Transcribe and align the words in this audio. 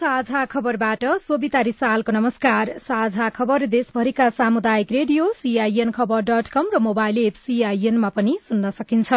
साझा 0.00 0.44
खबरबाट 0.44 1.04
सोभिता 1.20 1.60
रिसालको 1.60 2.12
नमस्कार। 2.12 2.72
साझा 2.78 3.28
खबर 3.30 3.64
देशभरिका 3.66 4.28
सामुदायिक 4.30 4.92
रेडियो 4.92 5.26
सीआईएन 5.32 5.90
खबर 5.90 6.22
र 6.74 6.78
मोबाइल 6.78 7.18
एप 7.20 7.34
सीआईएनमा 7.36 8.08
पनि 8.08 8.36
सुन्न 8.42 8.70
सकिन्छ। 8.70 9.12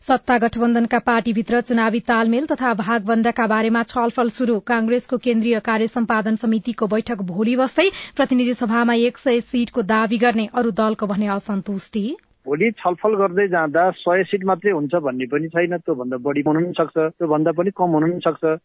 सत्ता 0.00 0.38
गठबन्धनका 0.38 0.98
पार्टीभित्र 1.02 1.60
चुनावी 1.62 2.00
तालमेल 2.08 2.46
तथा 2.46 2.72
भागवण्डाका 2.74 3.46
बारेमा 3.46 3.82
छलफल 3.84 4.28
शुरू 4.30 4.58
कांग्रेसको 4.66 5.18
केन्द्रीय 5.20 5.60
कार्य 5.60 5.86
सम्पादन 5.90 6.36
समितिको 6.38 6.86
बैठक 6.88 7.28
भोलि 7.28 7.56
बस्दै 7.56 7.88
प्रतिनिधि 8.16 8.54
सभामा 8.56 9.00
एक 9.04 9.18
सय 9.18 9.40
सीटको 9.46 9.88
दावी 9.94 10.18
गर्ने 10.18 10.48
अरू 10.54 10.70
दलको 10.82 11.06
भने 11.06 11.34
असन्तुष्टि। 11.38 12.06
भोलि 12.46 12.70
छलफल 12.78 13.14
गर्दै 13.16 13.46
जाँदा 13.48 13.90
सय 13.96 14.22
सिट 14.24 14.44
मात्रै 14.44 14.72
हुन्छ 14.72 14.94
भन्ने 15.04 15.26
पनि 15.32 15.48
छैन। 15.48 15.76
त्योभन्दा 15.78 16.16
बढी 16.18 16.42
हुन 16.46 16.56
पनि 16.56 16.72
सक्छ 16.78 16.96
त्योभन्दा 16.96 17.52
पनि 17.58 17.70
कम 17.76 17.90
हुन 17.94 18.10
पनि 18.10 18.20
सक्छ। 18.24 18.58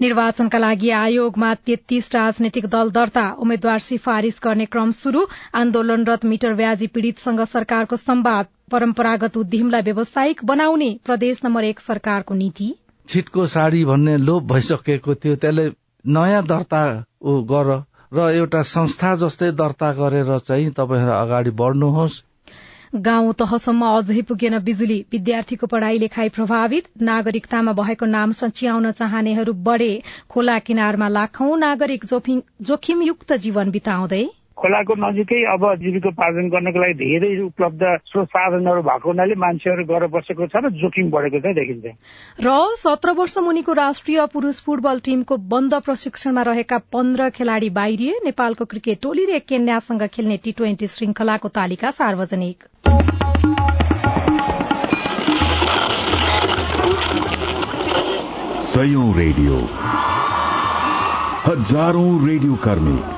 निर्वाचनका 0.00 0.58
लागि 0.58 0.90
आयोगमा 0.98 1.54
तेत्तीस 1.68 2.10
राजनैतिक 2.14 2.66
दल 2.66 2.90
दर्ता 2.90 3.24
उम्मेद्वार 3.38 3.78
सिफारिश 3.86 4.40
गर्ने 4.44 4.66
क्रम 4.66 4.90
शुरू 4.98 5.24
आन्दोलनरत 5.54 6.24
मिटर 6.24 6.54
ब्याजी 6.54 6.86
पीड़ितसँग 6.94 7.40
सरकारको 7.46 7.96
संवाद 7.96 8.46
परम्परागत 8.70 9.36
उद्यमलाई 9.36 9.82
व्यावसायिक 9.82 10.44
बनाउने 10.44 10.90
प्रदेश 11.04 11.40
नम्बर 11.44 11.64
एक 11.64 11.80
सरकारको 11.80 12.34
नीति। 12.34 12.68
छिटको 13.08 13.46
साडी 13.48 13.84
भन्ने 13.84 14.16
लोभ 14.18 14.52
भइसकेको 14.52 15.14
थियो 15.14 15.36
त्यसले 15.36 15.68
नयाँ 16.04 16.42
दर्ता 16.46 16.82
गर 17.52 17.76
र 18.12 18.30
एउटा 18.32 18.62
संस्था 18.68 19.14
जस्तै 19.16 19.50
दर्ता 19.56 19.92
गरेर 19.92 20.38
चाहिँ 20.40 20.70
तपाईँहरू 20.76 21.12
अगाडि 21.12 21.50
बढ्नुहोस्। 21.56 22.22
गाउँ 22.94 23.32
तहसम्म 23.34 23.86
अझै 23.88 24.22
पुगेन 24.28 24.58
बिजुली। 24.60 24.98
विद्यार्थीको 25.12 25.66
पढ़ाई 25.66 25.98
लेखाई 25.98 26.28
प्रभावित। 26.30 26.88
नागरिकतामा 27.02 27.72
भएको 27.74 28.06
नाम 28.08 28.32
सच्याउन 28.38 28.90
चाहनेहरू 28.92 29.52
बढे। 29.66 29.90
खोला 30.30 30.58
किनारमा 30.60 31.08
लाखौं 31.10 31.56
नागरिक 31.58 32.04
जोखिमयुक्त 32.62 33.32
जीवन 33.38 33.70
बिताउँदै 33.70 34.24
खोलाको 34.58 34.94
नजिकै 34.98 35.40
अब 35.54 35.64
जीविकोपार्जन 35.82 36.48
गर्नको 36.50 36.78
लागि 36.82 36.94
धेरै 37.00 37.30
उपलब्ध 37.42 37.82
स्रोत 38.10 38.28
साधनहरू 38.28 38.82
भएको 38.82 39.08
हुनाले 39.08 39.34
मान्छेहरू 39.34 39.84
गएर 39.90 40.06
बसेको 40.14 40.46
छ 40.46 40.62
र 40.64 40.70
जोखिम 40.80 41.10
बढेको 41.10 41.38
चाहिँ 41.40 41.56
देखिन्छ। 41.56 41.84
र 42.42 42.48
सत्र 42.76 43.14
वर्ष 43.18 43.38
मुनिको 43.38 43.72
राष्ट्रिय 43.72 44.26
पुरूष 44.32 44.62
फुटबल 44.64 44.98
टीमको 45.00 45.36
बन्द 45.52 45.74
प्रशिक्षणमा 45.86 46.42
रहेका 46.42 46.78
पन्ध्र 46.92 47.28
खेलाड़ी 47.30 47.70
बाहिरिए। 47.70 48.14
नेपालको 48.24 48.64
क्रिकेट 48.64 49.02
टोलीले 49.02 49.38
केन्यासँग 49.48 50.02
खेल्ने 50.08 50.36
टी 50.44 50.52
ट्वेन्टी 50.52 50.86
श्रृंखलाको 50.86 51.48
तालिका 51.48 51.90
सार्वजनिक। 51.90 52.66
रेडियो। 59.18 59.56
हजारौं 61.46 62.10
रेडियो 62.26 62.54
कर्मी। 62.54 63.17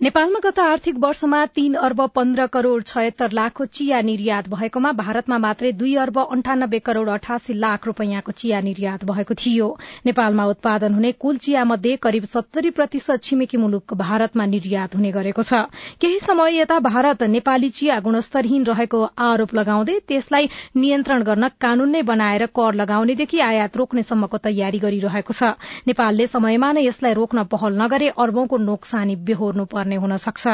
नेपालमा 0.00 0.38
गत 0.42 0.58
आर्थिक 0.60 0.98
वर्षमा 1.02 1.38
तीन 1.48 1.74
अर्ब 1.76 2.00
पन्ध्र 2.14 2.46
करोड़ 2.46 2.82
छयत्तर 2.82 3.32
लाखको 3.34 3.64
चिया 3.68 4.00
निर्यात 4.00 4.48
भएकोमा 4.48 4.90
भारतमा 4.98 5.38
मात्रै 5.38 5.72
दुई 5.72 5.94
अर्ब 6.02 6.18
अन्ठानब्बे 6.20 6.78
करोड़ 6.80 7.08
अठासी 7.10 7.54
लाख 7.54 7.86
रूपियाँको 7.86 8.32
चिया 8.32 8.60
निर्यात 8.60 9.04
भएको 9.04 9.34
थियो। 9.34 9.66
नेपालमा 10.06 10.44
उत्पादन 10.46 10.94
हुने 10.94 11.10
कुल 11.14 11.36
चिया 11.38 11.64
मध्ये 11.64 11.96
करिब 11.98 12.24
सत्तरी 12.26 12.70
प्रतिशत 12.70 13.22
छिमेकी 13.22 13.56
मुलुक 13.56 13.94
भारतमा 13.94 14.46
निर्यात 14.46 14.94
हुने 14.94 15.10
गरेको 15.10 15.42
छ। 15.42 15.66
केही 15.98 16.20
समय 16.20 16.58
यता 16.58 16.78
भारत 16.86 17.22
नेपाली 17.34 17.70
चिया 17.70 17.98
गुणस्तरहीन 18.06 18.64
रहेको 18.70 19.02
आरोप 19.24 19.54
लगाउँदै 19.54 19.98
त्यसलाई 20.06 20.48
नियन्त्रण 20.78 21.22
गर्न 21.22 21.48
कानून 21.58 21.90
नै 21.90 22.02
बनाएर 22.12 22.46
कर 22.54 22.80
लगाउनेदेखि 22.82 23.40
आयात 23.48 23.76
रोक्नेसम्मको 23.76 24.42
तयारी 24.46 24.78
गरिरहेको 24.78 25.32
छ। 25.32 25.50
नेपालले 25.90 26.26
समयमा 26.28 26.72
नै 26.72 26.86
यसलाई 26.86 27.18
रोक्न 27.22 27.46
पहल 27.50 27.82
नगरे 27.82 28.14
अर्बौंको 28.16 28.62
नोक्सानी 28.70 29.20
बेहोर्नु 29.26 29.68
पर्ने 29.88 29.96
हुन 29.96 30.16
सक्छ। 30.16 30.46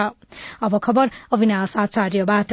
अब 0.63 0.79
खबर 0.79 1.11
अविनाश 1.35 1.77
आचार्यबाट। 1.77 2.53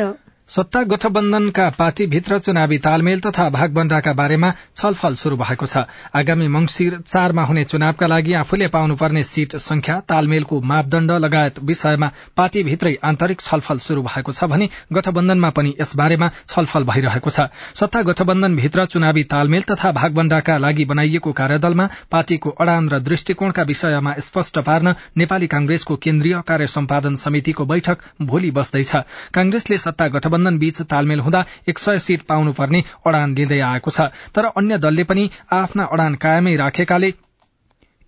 सत्ता 0.52 0.82
गठबन्धनका 0.84 1.70
पार्टीभित्र 1.70 2.38
चुनावी 2.40 2.78
तालमेल 2.78 3.20
तथा 3.20 3.48
भागबण्डाका 3.50 4.14
बारेमा 4.14 4.52
छलफल 4.76 5.14
शुरू 5.16 5.36
भएको 5.38 5.66
छ। 5.66 5.84
आगामी 6.14 6.48
मंगिर 6.48 6.98
चारमा 7.02 7.44
हुने 7.44 7.64
चुनावका 7.64 8.08
लागि 8.08 8.34
आफूले 8.34 8.68
पाउनुपर्ने 8.68 9.24
सीट 9.24 9.56
संख्या 9.58 10.00
तालमेलको 10.10 10.60
मापदण्ड 10.62 11.12
लगायत 11.26 11.60
विषयमा 11.62 12.10
पार्टीभित्रै 12.38 12.96
आन्तरिक 13.02 13.42
छलफल 13.42 13.78
शुरू 13.80 14.02
भएको 14.04 14.32
छ 14.32 14.50
भने 14.52 14.68
गठबन्धनमा 14.92 15.50
पनि 15.52 15.74
यसबारेमा 15.80 16.30
छलफल 16.46 16.84
भइरहेको 16.84 17.30
छ। 17.30 17.48
सत्ता 17.80 18.02
गठबन्धनभित्र 18.04 18.86
चुनावी 18.88 19.24
तालमेल 19.32 19.64
तथा 19.72 19.92
भागबण्डाका 19.94 20.58
लागि 20.58 20.86
बनाइएको 20.92 21.32
कार्यदलमा 21.32 21.88
पार्टीको 22.12 22.50
अड़ान 22.60 22.90
र 22.90 23.00
दृष्टिकोणका 23.02 23.64
विषयमा 23.72 24.16
स्पष्ट 24.20 24.60
पार्न 24.68 24.96
नेपाली 25.18 25.48
कांग्रेसको 25.48 25.96
केन्द्रीय 26.04 26.42
कार्य 26.48 26.68
समितिको 26.68 27.66
बैठक 27.66 28.06
भोलि 28.26 28.52
बस्दैछ। 28.52 28.96
कांग्रेसले 29.34 29.78
सत्ता 29.80 30.08
गठबन्धन 30.10 30.40
गठबन्धन 30.42 30.58
बीच 30.60 30.82
तालमेल 30.84 31.20
हुँदा 31.20 31.46
एक 31.70 31.80
सय 31.80 32.00
सीट 32.00 32.22
पाउनुपर्ने 32.22 32.84
अड़ान 33.06 33.36
लिँदै 33.36 33.60
आएको 33.62 33.92
छ। 33.92 34.10
तर 34.34 34.46
अन्य 34.58 34.78
दलले 34.78 35.04
पनि 35.04 35.30
आफ्ना 35.54 35.84
अड़ान 35.86 36.16
कायमै 36.16 36.56
राखेकाले 36.56 37.14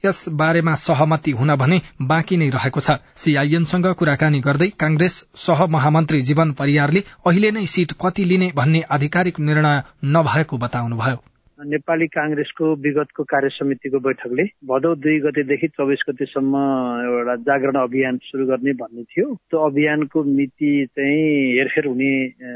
यस 0.03 0.25
बारेमा 0.29 0.75
सहमति 0.75 1.31
हुन 1.31 1.55
भने 1.55 1.81
बाँकी 2.01 2.37
नै 2.37 2.49
रहेको 2.49 2.79
छ। 2.79 2.97
सीआईएनसँग 3.15 3.87
कुराकानी 3.93 4.39
गर्दै 4.39 4.69
कांग्रेस 4.79 5.23
सहमहामन्त्री 5.37 6.21
जीवन 6.21 6.51
परियारले 6.53 7.03
अहिले 7.25 7.51
नै 7.51 7.65
सीट 7.65 7.93
कति 8.01 8.25
लिने 8.25 8.51
भन्ने 8.55 8.81
आधिकारिक 8.89 9.39
निर्णय 9.39 9.83
नभएको 10.05 10.57
बताउनुभयो। 10.57 11.32
नेपाली 11.59 12.07
काङ्ग्रेसको 12.07 12.65
विगतको 12.83 13.23
कार्य 13.23 13.49
समितिको 13.53 13.99
बैठकले 13.99 14.43
भदौ 14.69 14.93
दुई 15.03 15.19
गतेदेखि 15.25 15.67
चौबिस 15.67 16.01
गतेसम्म 16.09 16.53
एउटा 17.07 17.35
जागरण 17.47 17.75
अभियान 17.81 18.17
सुरु 18.23 18.45
गर्ने 18.47 18.73
भन्ने 18.81 19.03
थियो। 19.03 19.33
त्यो 19.49 19.59
अभियानको 19.65 20.23
मिति 20.23 20.71
चाहिँ 20.97 21.21
हेरफेर 21.57 21.85
हुने 21.87 22.11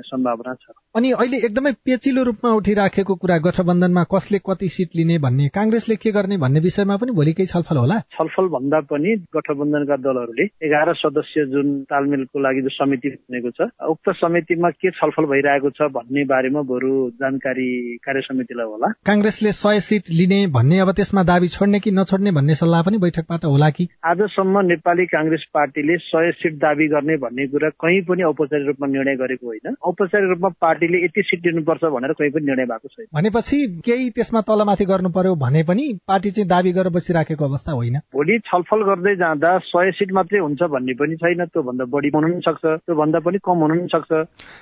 सम्भावना 0.10 0.54
छ। 0.54 0.74
अनि 0.96 1.12
अहिले 1.12 1.38
एकदमै 1.46 1.72
पेचिलो 1.86 2.24
रूपमा 2.24 2.52
उठिराखेको 2.60 3.16
कुरा 3.22 3.38
गठबन्धनमा 3.48 4.04
कसले 4.14 4.40
कति 4.50 4.70
सिट 4.76 4.96
लिने 4.98 5.18
भन्ने 5.26 5.48
काङ्ग्रेसले 5.58 5.96
के 6.02 6.12
गर्ने 6.18 6.38
भन्ने 6.44 6.60
विषयमा 6.68 6.98
पनि 6.98 7.12
भोलि 7.20 7.34
केही 7.38 7.48
छलफल 7.54 7.78
होला। 7.78 8.00
छलफल 8.18 8.48
भन्दा 8.56 8.80
पनि 8.92 9.16
गठबन्धनका 9.38 9.96
दलहरूले 10.08 10.46
एघार 10.68 10.94
सदस्य 11.04 11.46
जुन 11.54 11.68
तालमेलको 11.94 12.40
लागि 12.40 12.62
जो 12.62 12.76
समिति 12.78 13.10
बनेको 13.10 13.52
छ 13.58 13.70
उक्त 13.94 14.10
समितिमा 14.24 14.70
के 14.82 14.92
छलफल 15.00 15.26
भइरहेको 15.34 15.70
छ 15.78 15.92
भन्ने 15.94 16.26
बारेमा 16.34 16.62
बरु 16.74 16.94
जानकारी 17.22 17.70
कार्य 18.06 18.22
समितिलाई 18.28 18.68
होला। 18.68 18.87
कांग्रेसले 19.06 19.52
सय 19.52 19.80
सीट 19.80 20.04
लिने 20.12 20.48
भन्ने 20.48 20.80
अब 20.80 20.92
त्यसमा 20.92 21.24
दावी 21.24 21.48
छोड्ने 21.48 21.80
कि 21.80 21.92
नछोड्ने 21.92 22.32
भन्ने 22.32 22.56
सल्लाह 22.56 22.82
पनि 22.82 22.98
बैठकबाट 22.98 23.46
होला 23.46 23.70
कि? 23.70 23.88
आजसम्म 24.06 24.60
नेपाली 24.60 25.06
कांग्रेस 25.06 25.46
पार्टीले 25.54 25.98
सय 25.98 26.32
सीट 26.32 26.54
दावी 26.54 26.88
गर्ने 26.88 27.18
भन्ने 27.18 27.48
कुरा 27.48 27.70
कहीँ 27.70 28.02
पनि 28.02 28.24
औपचारिक 28.24 28.68
रूपमा 28.68 28.88
निर्णय 28.88 29.16
गरेको 29.16 29.48
होइन। 29.48 29.76
औपचारिक 29.84 30.30
रूपमा 30.30 30.50
पार्टीले 30.62 31.04
यति 31.06 31.22
सिट 31.22 31.46
लिनुपर्छ 31.46 31.84
भनेर 31.86 32.14
कहीँ 32.14 32.32
पनि 32.32 32.46
निर्णय 32.46 32.66
भएको 32.66 32.88
छैन। 32.88 33.06
भनेपछि 33.14 33.82
केही 33.86 34.10
त्यसमा 34.10 34.42
तलमाथि 34.42 34.86
गर्नु 34.86 35.10
पर्यो 35.10 35.36
भने 35.36 35.64
पनि 35.64 36.00
पार्टी 36.08 36.32
चाहिँ 36.32 36.48
दावी 36.48 36.72
गरेर 36.72 36.90
बसिराखेको 36.90 37.46
अवस्था 37.46 37.72
होइन। 37.72 37.98
भोलि 37.98 38.40
छलफल 38.40 38.84
गर्दै 38.84 39.16
जाँदा 39.16 39.58
सय 39.58 39.92
सीट 39.92 40.12
मात्रै 40.12 40.40
हुन्छ 40.40 40.64
भन्ने 40.64 40.94
पनि 40.94 41.16
छैन। 41.16 41.46
त्योभन्दा 41.46 41.86
बढी 41.86 42.10
हुन 42.16 42.32
पनि 42.32 42.42
सक्छ 42.42 42.66
त्योभन्दा 42.66 43.20
पनि 43.20 43.38
कम 43.38 43.58
हुन 43.58 43.78
पनि 43.78 43.88
सक्छ। 43.88 44.12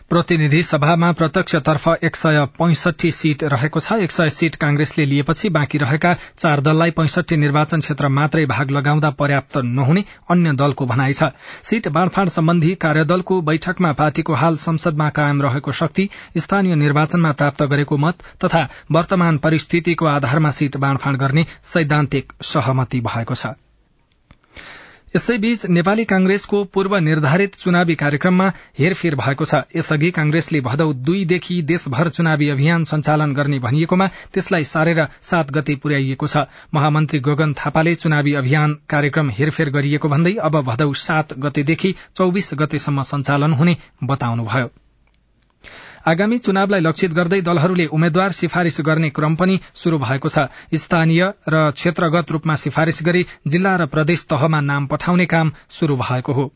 प्रतिनिधि 0.10 0.62
सभामा 0.63 1.12
प्रत्यक्षतर्फ 1.12 1.88
एक 2.04 2.16
सय 2.16 2.45
पैंसठी 2.60 3.12
सीट 3.12 3.44
रहेको 3.44 3.80
छ। 3.80 3.94
एक 3.94 4.12
सय 4.16 4.30
सीट 4.30 4.56
कांग्रेसले 4.56 5.06
लिएपछि 5.06 5.50
बाँकी 5.50 5.78
रहेका 5.78 6.14
चार 6.38 6.62
दललाई 6.62 6.92
पैंसठी 6.92 7.38
निर्वाचन 7.38 7.80
क्षेत्र 7.80 8.08
मात्रै 8.12 8.46
भाग 8.46 8.72
लगाउँदा 8.72 9.10
पर्याप्त 9.20 9.58
नहुने 9.66 10.04
अन्य 10.30 10.54
दलको 10.56 10.86
भनाइ 10.86 11.14
छ। 11.14 11.32
सीट 11.64 11.88
बाँडफाँड 11.90 12.30
सम्बन्धी 12.30 12.74
कार्यदलको 12.78 13.42
बैठकमा 13.42 13.92
पार्टीको 13.94 14.34
हाल 14.36 14.56
संसदमा 14.58 15.10
कायम 15.18 15.42
रहेको 15.42 15.72
शक्ति 15.74 16.10
स्थानीय 16.38 16.76
निर्वाचनमा 16.76 17.32
प्राप्त 17.34 17.64
गरेको 17.66 17.98
मत 17.98 18.24
तथा 18.46 18.68
वर्तमान 18.92 19.38
परिस्थितिको 19.40 20.06
आधारमा 20.08 20.52
सीट 20.52 20.78
बाँडफाँड 20.78 21.18
गर्ने 21.18 21.46
सैद्धान्तिक 21.64 22.34
सहमति 22.44 23.02
भएको 23.02 23.36
छ। 23.36 23.56
यसैबीच 25.16 25.66
नेपाली 25.66 26.04
कांग्रेसको 26.06 26.64
पूर्व 26.74 26.96
निर्धारित 26.98 27.56
चुनावी 27.56 27.96
कार्यक्रममा 27.96 28.48
हेरफेर 28.80 29.16
भएको 29.16 29.46
छ। 29.46 29.62
यसअघि 29.76 30.10
कांग्रेसले 30.12 30.62
भदौ 30.62 30.92
दुईदेखि 31.08 31.62
देशभर 31.62 32.10
चुनावी 32.10 32.50
अभियान 32.50 32.84
सञ्चालन 32.84 33.34
गर्ने 33.34 33.60
भनिएकोमा 33.60 34.08
त्यसलाई 34.34 34.66
सारेर 34.66 35.04
सात 35.24 35.52
गते 35.52 35.76
पुर्याइएको 35.80 36.28
छ। 36.28 36.46
महामन्त्री 36.74 37.20
गगन 37.24 37.54
थापाले 37.56 37.96
चुनावी 37.96 38.34
अभियान 38.36 38.78
कार्यक्रम 38.90 39.30
हेरफेर 39.32 39.70
गरिएको 39.72 40.10
भन्दै 40.10 40.36
अब 40.44 40.62
भदौ 40.62 40.94
सात 41.02 41.38
गतेदेखि 41.40 41.96
चौविस 42.16 42.54
गतेसम्म 42.54 43.04
सञ्चालन 43.12 43.54
हुने 43.54 43.78
बताउनुभयो। 44.04 44.72
आगामी 46.08 46.38
चुनावलाई 46.38 46.82
लक्षित 46.82 47.14
गर्दै 47.14 47.42
दलहरूले 47.42 47.86
उम्मेद्वार 47.92 48.32
सिफारिश 48.32 48.82
गर्ने 48.82 49.10
क्रम 49.10 49.36
पनि 49.36 49.60
शुरू 49.76 49.98
भएको 49.98 50.30
छ। 50.30 50.48
स्थानीय 50.76 51.24
र 51.50 51.72
क्षेत्रगत 51.72 52.32
रूपमा 52.32 52.56
सिफारिश 52.56 53.04
गरी 53.04 53.26
जिल्ला 53.48 53.76
र 53.76 53.86
प्रदेश 53.88 54.26
तहमा 54.30 54.62
नाम 54.62 54.86
पठाउने 54.88 55.26
काम 55.26 55.52
शुरू 55.70 55.96
भएको 55.96 56.34
हो। 56.34 56.52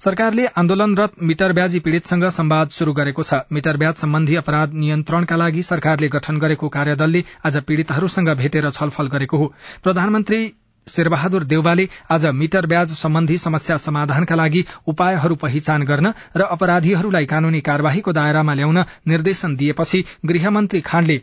सरकारले 0.00 0.46
आन्दोलनरत 0.46 1.12
मिटर 1.22 1.52
ब्याजी 1.52 1.80
पीड़ितसँग 1.80 2.24
संवाद 2.28 2.68
शुरू 2.68 2.92
गरेको 2.92 3.22
छ। 3.22 3.34
मिटर 3.52 3.76
ब्याज 3.76 3.94
सम्बन्धी 3.96 4.34
अपराध 4.36 4.74
नियन्त्रणका 4.74 5.36
लागि 5.36 5.62
सरकारले 5.62 6.08
गठन 6.08 6.38
गरेको 6.38 6.68
कार्यदलले 6.68 7.24
आज 7.44 7.56
पीड़ितहरूसँग 7.62 8.28
भेटेर 8.36 8.70
छलफल 8.70 9.06
गरेको 9.06 9.36
हो। 9.38 9.52
प्रधानमन्त्री 9.82 10.40
शेरबहादुर 10.88 11.44
देउवाले 11.44 11.86
आज 12.10 12.24
मिटर 12.34 12.66
ब्याज 12.66 12.92
सम्बन्धी 12.98 13.38
समस्या 13.44 13.76
समाधानका 13.84 14.34
लागि 14.36 14.62
उपायहरू 14.88 15.34
पहिचान 15.40 15.82
गर्न 15.88 16.12
र 16.36 16.48
अपराधीहरूलाई 16.50 17.26
कानूनी 17.34 17.60
कार्यवाहीको 17.70 18.12
दायरामा 18.20 18.54
ल्याउन 18.54 18.84
निर्देशन 19.14 19.56
दिएपछि 19.64 20.04
गृहमन्त्री 20.26 20.80
खाँडले 20.86 21.18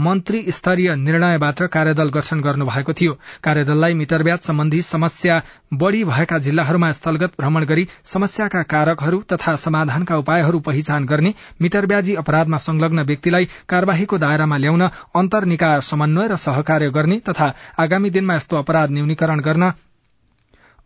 मन्त्री 0.00 0.40
स्तरीय 0.52 0.94
निर्णयबाट 0.96 1.62
कार्यदल 1.74 2.08
गठन 2.16 2.40
गर्नुभएको 2.40 2.92
थियो। 2.92 3.12
कार्यदललाई 3.44 3.94
मिटर 3.94 4.22
ब्याज 4.22 4.40
सम्बन्धी 4.40 4.80
समस्या 4.82 5.40
बढ़ी 5.74 6.02
भएका 6.04 6.38
जिल्लाहरूमा 6.46 6.90
स्थलगत 6.92 7.32
भ्रमण 7.40 7.64
गरी 7.64 7.86
समस्याका 8.04 8.62
कारकहरू 8.74 9.22
तथा 9.32 9.56
समाधानका 9.64 10.16
उपायहरू 10.16 10.60
पहिचान 10.68 11.06
गर्ने 11.06 11.34
मिटर 11.62 11.86
ब्याजी 11.86 12.14
अपराधमा 12.24 12.58
संलग्न 12.66 13.06
व्यक्तिलाई 13.06 13.48
कार्यवाहीको 13.68 14.18
दायरामा 14.18 14.56
ल्याउन 14.58 14.88
अन्तर 15.16 15.44
निकाय 15.46 15.80
समन्वय 15.90 16.28
र 16.28 16.36
सहकार्य 16.44 16.90
गर्ने 16.90 17.20
तथा 17.28 17.52
आगामी 17.78 18.10
दिनमा 18.10 18.36
यस्तो 18.36 18.56
अपराध 18.58 18.90
न्यूनीकरण 18.90 19.40
गर्न 19.40 19.72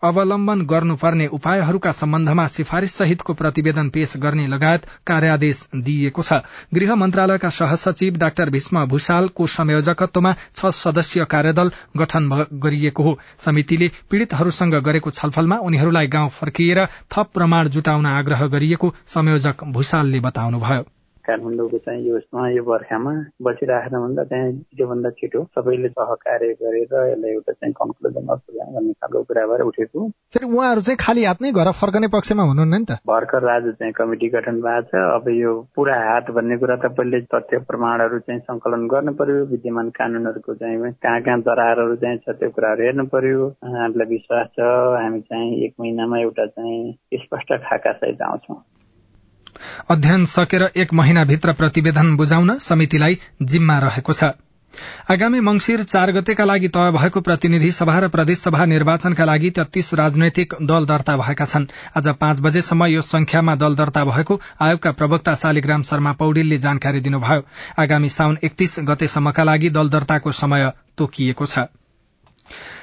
अवलम्बन 0.02 0.60
गर्नुपर्ने 0.66 1.26
उपायहरूका 1.28 1.92
सम्बन्धमा 1.92 2.46
सिफारिश 2.48 2.92
सहितको 2.92 3.34
प्रतिवेदन 3.34 3.88
पेश 3.88 4.16
गर्ने 4.16 4.46
लगायत 4.46 4.86
कार्यादेश 5.06 5.58
दिइएको 5.76 6.22
छ। 6.22 6.40
गृह 6.74 6.94
मन्त्रालयका 6.94 7.50
सहसचिव 7.50 8.16
डाक्टर 8.16 8.50
भीष्म 8.50 8.84
भूषालको 8.86 9.46
संयोजकत्वमा 9.46 10.34
छ 10.54 10.70
सदस्यीय 10.74 11.24
कार्यदल 11.24 11.70
गठन 11.96 12.30
गरिएको 12.62 13.02
हो। 13.02 13.18
समितिले 13.38 13.90
पीड़ितहरूसँग 14.10 14.74
गरेको 14.82 15.10
छलफलमा 15.10 15.56
उनीहरूलाई 15.62 16.06
गाउँ 16.06 16.30
फर्किएर 16.30 16.84
थप 16.86 17.30
प्रमाण 17.34 17.68
जुटाउन 17.68 18.06
आग्रह 18.06 18.46
गरिएको 18.46 18.94
संयोजक 19.06 19.64
भूषालले 19.64 20.20
बताउनुभयो। 20.20 20.86
काठमाडौँको 21.20 21.78
चाहिँ 21.80 22.04
यो 22.04 22.18
यो 22.50 22.62
बर्खामा 22.64 23.12
बसिराखेन 23.42 23.98
भन्दा 23.98 24.24
त्यहाँ 24.24 24.52
छिटोभन्दा 24.52 25.10
छिटो 25.12 25.44
सबैले 25.52 25.88
सहकार्य 25.90 26.52
गरेर 26.56 26.82
यसलाई 26.82 27.30
एउटा 27.30 27.52
चाहिँ 27.54 27.74
कन्क्लुजन 27.74 28.26
भन्ने 28.26 28.92
खालको 28.94 29.22
कुरा 29.24 29.46
भएर 29.46 29.62
उठेको 29.62 30.08
फेरि 30.34 30.46
उहाँहरू 30.48 30.80
चाहिँ 30.80 30.96
खाली 31.00 31.24
हात 31.24 31.42
नै 31.42 31.52
घर 31.52 31.70
फर्कने 31.72 32.08
पक्षमा 32.08 32.42
हुनुहुन्न 32.42 32.74
नि 32.76 32.84
त 32.84 32.98
भर्खर 33.06 33.48
आज 33.50 33.68
चाहिँ 33.74 33.92
कमिटी 33.92 34.28
गठन 34.30 34.60
भएको 34.60 34.88
छ 34.90 35.04
अब 35.10 35.28
यो 35.30 35.52
पुरा 35.74 35.96
हात 36.02 36.30
भन्ने 36.32 36.56
कुरा 36.58 36.76
त 36.78 36.92
पहिले 36.94 37.20
तथ्य 37.28 37.58
प्रमाणहरू 37.66 38.18
चाहिँ 38.20 38.40
संकलन 38.42 38.86
गर्नु 38.88 39.12
पर्यो 39.14 39.44
विद्यमान 39.46 39.90
कानुनहरूको 39.92 40.54
चाहिँ 40.56 40.92
कहाँ 40.98 41.20
कहाँ 41.20 41.40
दरारहरू 41.42 41.96
चाहिँ 41.98 42.18
छ 42.20 42.36
त्यो 42.36 42.50
कुराहरू 42.50 42.84
हेर्नु 42.84 43.06
पर्यो 43.10 43.46
हामीलाई 43.70 44.08
विश्वास 44.08 44.52
छ 44.52 44.74
हामी 44.96 45.20
चाहिँ 45.22 45.64
एक 45.64 45.74
महिनामा 45.80 46.20
एउटा 46.20 46.46
चाहिँ 46.48 47.20
स्पष्ट 47.20 47.56
खाका 47.62 47.92
सहित 47.94 48.22
आउँछौँ 48.22 48.62
अध्ययन 49.90 50.24
सकेर 50.26 50.70
एक 50.76 50.92
महिनाभित्र 50.94 51.52
प्रतिवेदन 51.52 52.16
बुझाउन 52.16 52.58
समितिलाई 52.58 53.18
जिम्मा 53.42 53.78
रहेको 53.78 54.12
छ। 54.12 54.32
आगामी 55.10 55.40
मंगिर 55.40 55.82
चार 55.82 56.10
गतेका 56.12 56.44
लागि 56.44 56.68
तय 56.68 56.90
भएको 56.92 57.20
प्रतिनिधि 57.20 57.70
सभा 57.72 57.98
र 57.98 58.08
प्रदेशसभा 58.08 58.64
निर्वाचनका 58.64 59.24
लागि 59.24 59.50
तेत्तीस 59.50 59.92
राजनैतिक 59.94 60.54
दल 60.62 60.86
दर्ता 60.86 61.16
भएका 61.16 61.44
छन्। 61.44 61.66
आज 61.96 62.08
पाँच 62.20 62.40
बजेसम्म 62.40 62.86
यो 62.86 63.02
संख्यामा 63.02 63.54
दल 63.56 63.74
दर्ता 63.74 64.04
भएको 64.04 64.40
आयोगका 64.60 64.92
प्रवक्ता 64.92 65.34
शालिग्राम 65.34 65.82
शर्मा 65.82 66.12
पौडेलले 66.12 66.58
जानकारी 66.58 67.00
दिनुभयो। 67.00 67.42
आगामी 67.78 68.08
साउन 68.08 68.38
एकतीस 68.44 68.76
गतेसम्मका 68.84 69.44
लागि 69.44 69.70
दल 69.70 69.88
दर्ताको 69.88 70.32
समय 70.32 70.70
तोकिएको 70.96 71.46
छ। 71.46 71.66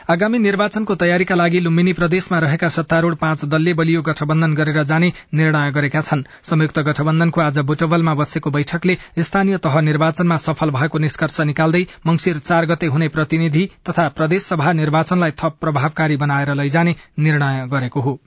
आगामी 0.10 0.40
निर्वाचनको 0.40 0.96
तयारीका 0.96 1.36
लागि 1.36 1.60
लुम्बिनी 1.60 1.94
प्रदेशमा 1.94 2.38
रहेका 2.40 2.68
सत्तारूढ़ 2.76 3.16
पाँच 3.24 3.44
दलले 3.46 3.74
बलियो 3.74 4.02
गठबन्धन 4.02 4.54
गरेर 4.56 4.84
जाने 4.84 5.12
निर्णय 5.34 5.72
गरेका 5.72 6.02
छन्। 6.02 6.24
संयुक्त 6.44 6.80
गठबन्धनको 6.90 7.42
आज 7.42 7.60
बुटवलमा 7.72 8.14
बसेको 8.22 8.52
बैठकले 8.52 8.98
स्थानीय 9.22 9.58
तह 9.66 9.80
निर्वाचनमा 9.82 10.38
सफल 10.46 10.72
भएको 10.72 10.98
निष्कर्ष 11.00 11.40
निकाल्दै 11.52 11.84
मंगिर 12.08 12.40
चार 12.42 12.66
गते 12.66 12.88
हुने 12.88 13.08
प्रतिनिधि 13.10 13.68
तथा 13.90 14.08
प्रदेशसभा 14.12 14.74
निर्वाचनलाई 14.74 15.38
थप 15.44 15.58
प्रभावकारी 15.62 16.18
बनाएर 16.18 16.54
लैजाने 16.54 16.96
निर्णय 17.20 17.68
गरेको 17.68 18.02
हो। 18.02 18.20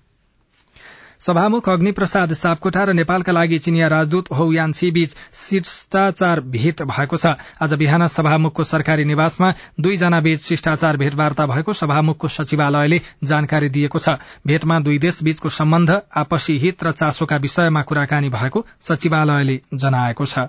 सभामुख 1.20 1.68
अग्नि 1.68 1.90
प्रसाद 1.92 2.32
सापकोटा 2.32 2.84
र 2.84 2.92
नेपालका 2.92 3.32
लागि 3.32 3.58
चिनिया 3.58 3.88
राजदूत 3.88 4.30
हौ 4.32 4.52
यान्सी 4.52 4.90
बीच 4.90 5.14
शिष्टाचार 5.34 6.40
भेट 6.40 6.82
भएको 6.82 7.16
छ। 7.16 7.34
आज 7.60 7.74
बिहान 7.74 8.06
सभामुखको 8.08 8.64
सरकारी 8.64 9.04
निवासमा 9.04 9.52
दुईजना 9.80 10.20
बीच 10.20 10.40
शिष्टाचार 10.40 10.96
भेटवार्ता 10.96 11.46
भएको 11.46 11.72
सभामुखको 11.72 12.28
सचिवालयले 12.28 13.00
जानकारी 13.24 13.68
दिएको 13.68 13.98
छ। 13.98 14.16
भेटमा 14.46 14.78
दुई 14.80 14.98
देश 14.98 15.22
बीचको 15.22 15.48
सम्बन्ध 15.50 16.00
आपसी 16.16 16.56
हित 16.58 16.84
र 16.84 16.92
चासोका 16.92 17.36
विषयमा 17.36 17.82
कुराकानी 17.82 18.28
भएको 18.30 18.64
सचिवालयले 18.80 19.60
जनाएको 19.74 20.26
छ। 20.26 20.48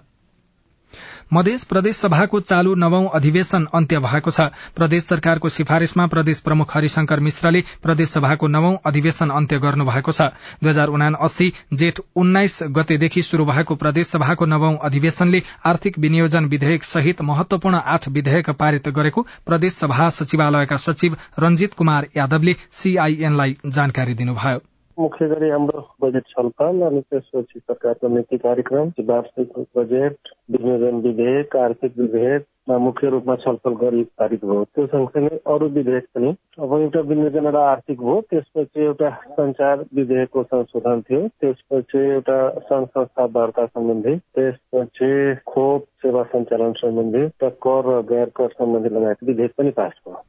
मध्य 1.34 1.58
प्रदेश 1.70 1.96
सभाको 1.96 2.40
चालू 2.42 2.74
नवौं 2.76 3.08
अधिवेशन 3.16 3.66
अन्त्य 3.74 4.00
भएको 4.00 4.32
छ। 4.32 4.48
प्रदेश 4.76 5.04
सरकारको 5.04 5.50
सिफारिशमा 5.50 6.08
प्रदेश 6.08 6.40
प्रमुख 6.40 6.76
हरिशंकर 6.76 7.20
मिश्रले 7.20 7.62
प्रदेश 7.84 8.10
सभाको 8.10 8.48
नवौं 8.48 8.76
अधिवेशन 8.86 9.30
अन्त्य 9.32 9.60
गर्नु 9.60 9.86
भएको 9.86 10.12
छ। 10.12 10.28
दुई 10.64 10.70
हजार 10.70 10.88
उना 10.90 11.08
अस्सी 11.20 11.52
जेठ 11.74 12.00
उन्नाइस 12.16 12.60
गतेदेखि 12.70 13.22
शुरू 13.22 13.46
भएको 13.46 13.76
प्रदेश 13.76 14.08
सभाको 14.08 14.46
नवौं 14.46 14.76
अधिवेशनले 14.84 15.42
आर्थिक 15.66 16.00
विनियोजन 16.00 16.46
विधेयक 16.46 16.84
सहित 16.84 17.22
महत्वपूर्ण 17.22 17.80
आठ 17.96 18.08
विधेयक 18.10 18.50
पारित 18.60 18.90
गरेको 18.90 19.26
प्रदेश 19.46 19.74
सभा 19.76 20.10
सचिवालयका 20.10 20.78
सचिव 20.80 21.16
रंजित 21.40 21.74
कुमार 21.74 22.08
यादवले 22.18 22.56
सीआईएनलाई 22.74 23.58
जानकारी 23.68 24.14
दिनुभयो। 24.14 24.60
मुख्य 25.00 25.28
गरी 25.28 25.50
हाम्रो 25.50 25.82
बजेट 26.02 26.24
छलफल 26.28 26.82
अनि 26.82 27.02
त्यसपछि 27.02 27.60
सरकारको 27.60 28.08
नीति 28.08 28.38
कार्यक्रम 28.38 28.92
वार्षिक 29.08 29.60
बजेट 29.78 30.32
विनियोजन 30.52 30.96
विधेयक 31.02 31.56
आर्थिक 31.56 31.98
विधेयकमा 31.98 32.78
मुख्य 32.78 33.10
रूपमा 33.10 33.36
छलफल 33.36 33.76
गरी 33.76 34.04
पारित 34.20 34.46
भयो। 34.46 34.64
त्यो 34.64 34.86
सँगसँगै 34.88 35.40
अरू 35.48 35.68
विधेयक 35.70 36.06
पनि। 36.16 36.34
अब 36.60 36.74
एउटा 36.80 37.00
विनियोजन 37.12 37.48
र 37.48 37.58
आर्थिक 37.58 38.02
भयो 38.02 38.20
त्यसपछि 38.30 38.84
एउटा 38.84 39.10
संचार 39.32 39.86
विधेयकको 39.96 40.44
संशोधन 40.44 41.02
थियो 41.02 41.28
त्यसपछि 41.42 42.04
एउटा 42.10 42.40
संघ 42.60 42.88
संस्था 42.88 43.28
दर्ता 43.38 43.66
सम्बन्धी 43.66 44.16
त्यसपछि 44.18 45.12
खोप 45.46 45.86
सेवा 46.02 46.24
सञ्चालन 46.34 46.74
सम्बन्धी 46.82 47.24
र 47.44 47.50
कर 47.68 47.90
र 47.90 48.02
गैर 48.12 48.36
कर 48.36 48.50
सम्बन्धी 48.60 48.90
लगायत 48.90 49.24
विधेयक 49.24 49.52
पनि 49.58 49.72
पास 49.72 49.92
भयो। 50.08 50.24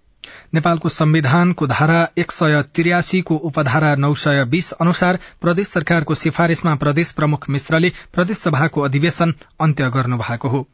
नेपालको 0.54 0.88
संविधानको 0.88 1.66
धारा 1.66 2.08
एक 2.18 2.32
सय 2.32 2.62
त्रियासीको 2.74 3.36
उपधारा 3.36 3.94
नौ 3.94 4.14
सय 4.14 4.44
बीस 4.44 4.72
अनुसार 4.72 5.18
प्रदेश 5.40 5.68
सरकारको 5.68 6.14
सिफारिशमा 6.14 6.74
प्रदेश 6.74 7.12
प्रमुख 7.12 7.50
मिश्रले 7.50 7.92
प्रदेश 8.12 8.38
सभाको 8.38 8.80
अधिवेशन 8.80 9.34
अन्त्य 9.60 9.90
गर्नु 9.90 10.18
भएको 10.18 10.48
हो। 10.48 10.66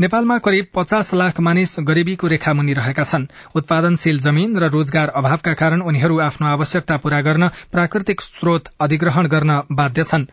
नेपालमा 0.00 0.38
करिब 0.38 0.66
पचास 0.74 1.14
लाख 1.14 1.40
मानिस 1.40 1.76
गरीबीको 1.80 2.26
रेखामुनि 2.26 2.72
रहेका 2.72 3.04
छन्। 3.04 3.26
उत्पादनशील 3.54 4.18
जमीन 4.18 4.56
र 4.58 4.70
रोजगार 4.70 5.08
अभावका 5.08 5.52
कारण 5.54 5.80
उनीहरू 5.82 6.18
आफ्नो 6.20 6.46
आवश्यकता 6.46 6.96
पूरा 6.96 7.20
गर्न 7.20 7.48
प्राकृतिक 7.72 8.20
स्रोत 8.20 8.68
अधिग्रहण 8.80 9.26
गर्न 9.26 9.60
बाध्य 9.72 10.04
छन्। 10.04 10.26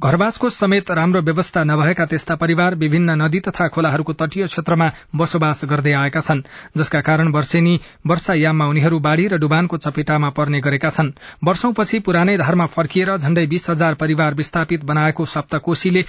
घरवासको 0.00 0.48
समेत 0.50 0.90
राम्रो 0.90 1.20
व्यवस्था 1.20 1.62
नभएका 1.64 2.04
त्यस्ता 2.06 2.34
परिवार 2.34 2.74
विभिन्न 2.74 3.14
नदी 3.22 3.40
तथा 3.40 3.66
खोलाहरूको 3.68 4.12
तटीय 4.12 4.46
क्षेत्रमा 4.46 4.86
बसोबास 5.16 5.64
गर्दै 5.64 5.92
आएका 5.92 6.20
छन् 6.20 6.40
जसका 6.76 7.00
कारण 7.00 7.28
वर्षेनी 7.28 7.74
वर्षायाममा 8.06 8.66
उनीहरू 8.66 8.98
बाढ़ी 8.98 9.26
र 9.28 9.38
डुबानको 9.38 9.76
चपेटामा 9.76 10.30
पर्ने 10.30 10.60
गरेका 10.60 10.90
छन्। 10.90 11.10
वर्षौंपछि 11.44 11.98
पुरानै 12.00 12.36
धारमा 12.38 12.66
फर्किएर 12.66 13.16
झण्डै 13.18 13.44
बीस 13.46 13.70
हजार 13.70 13.94
परिवार 13.94 14.34
विस्थापित 14.34 14.84
बनाएको 14.84 15.26
सप्तकोशीले 15.26 16.04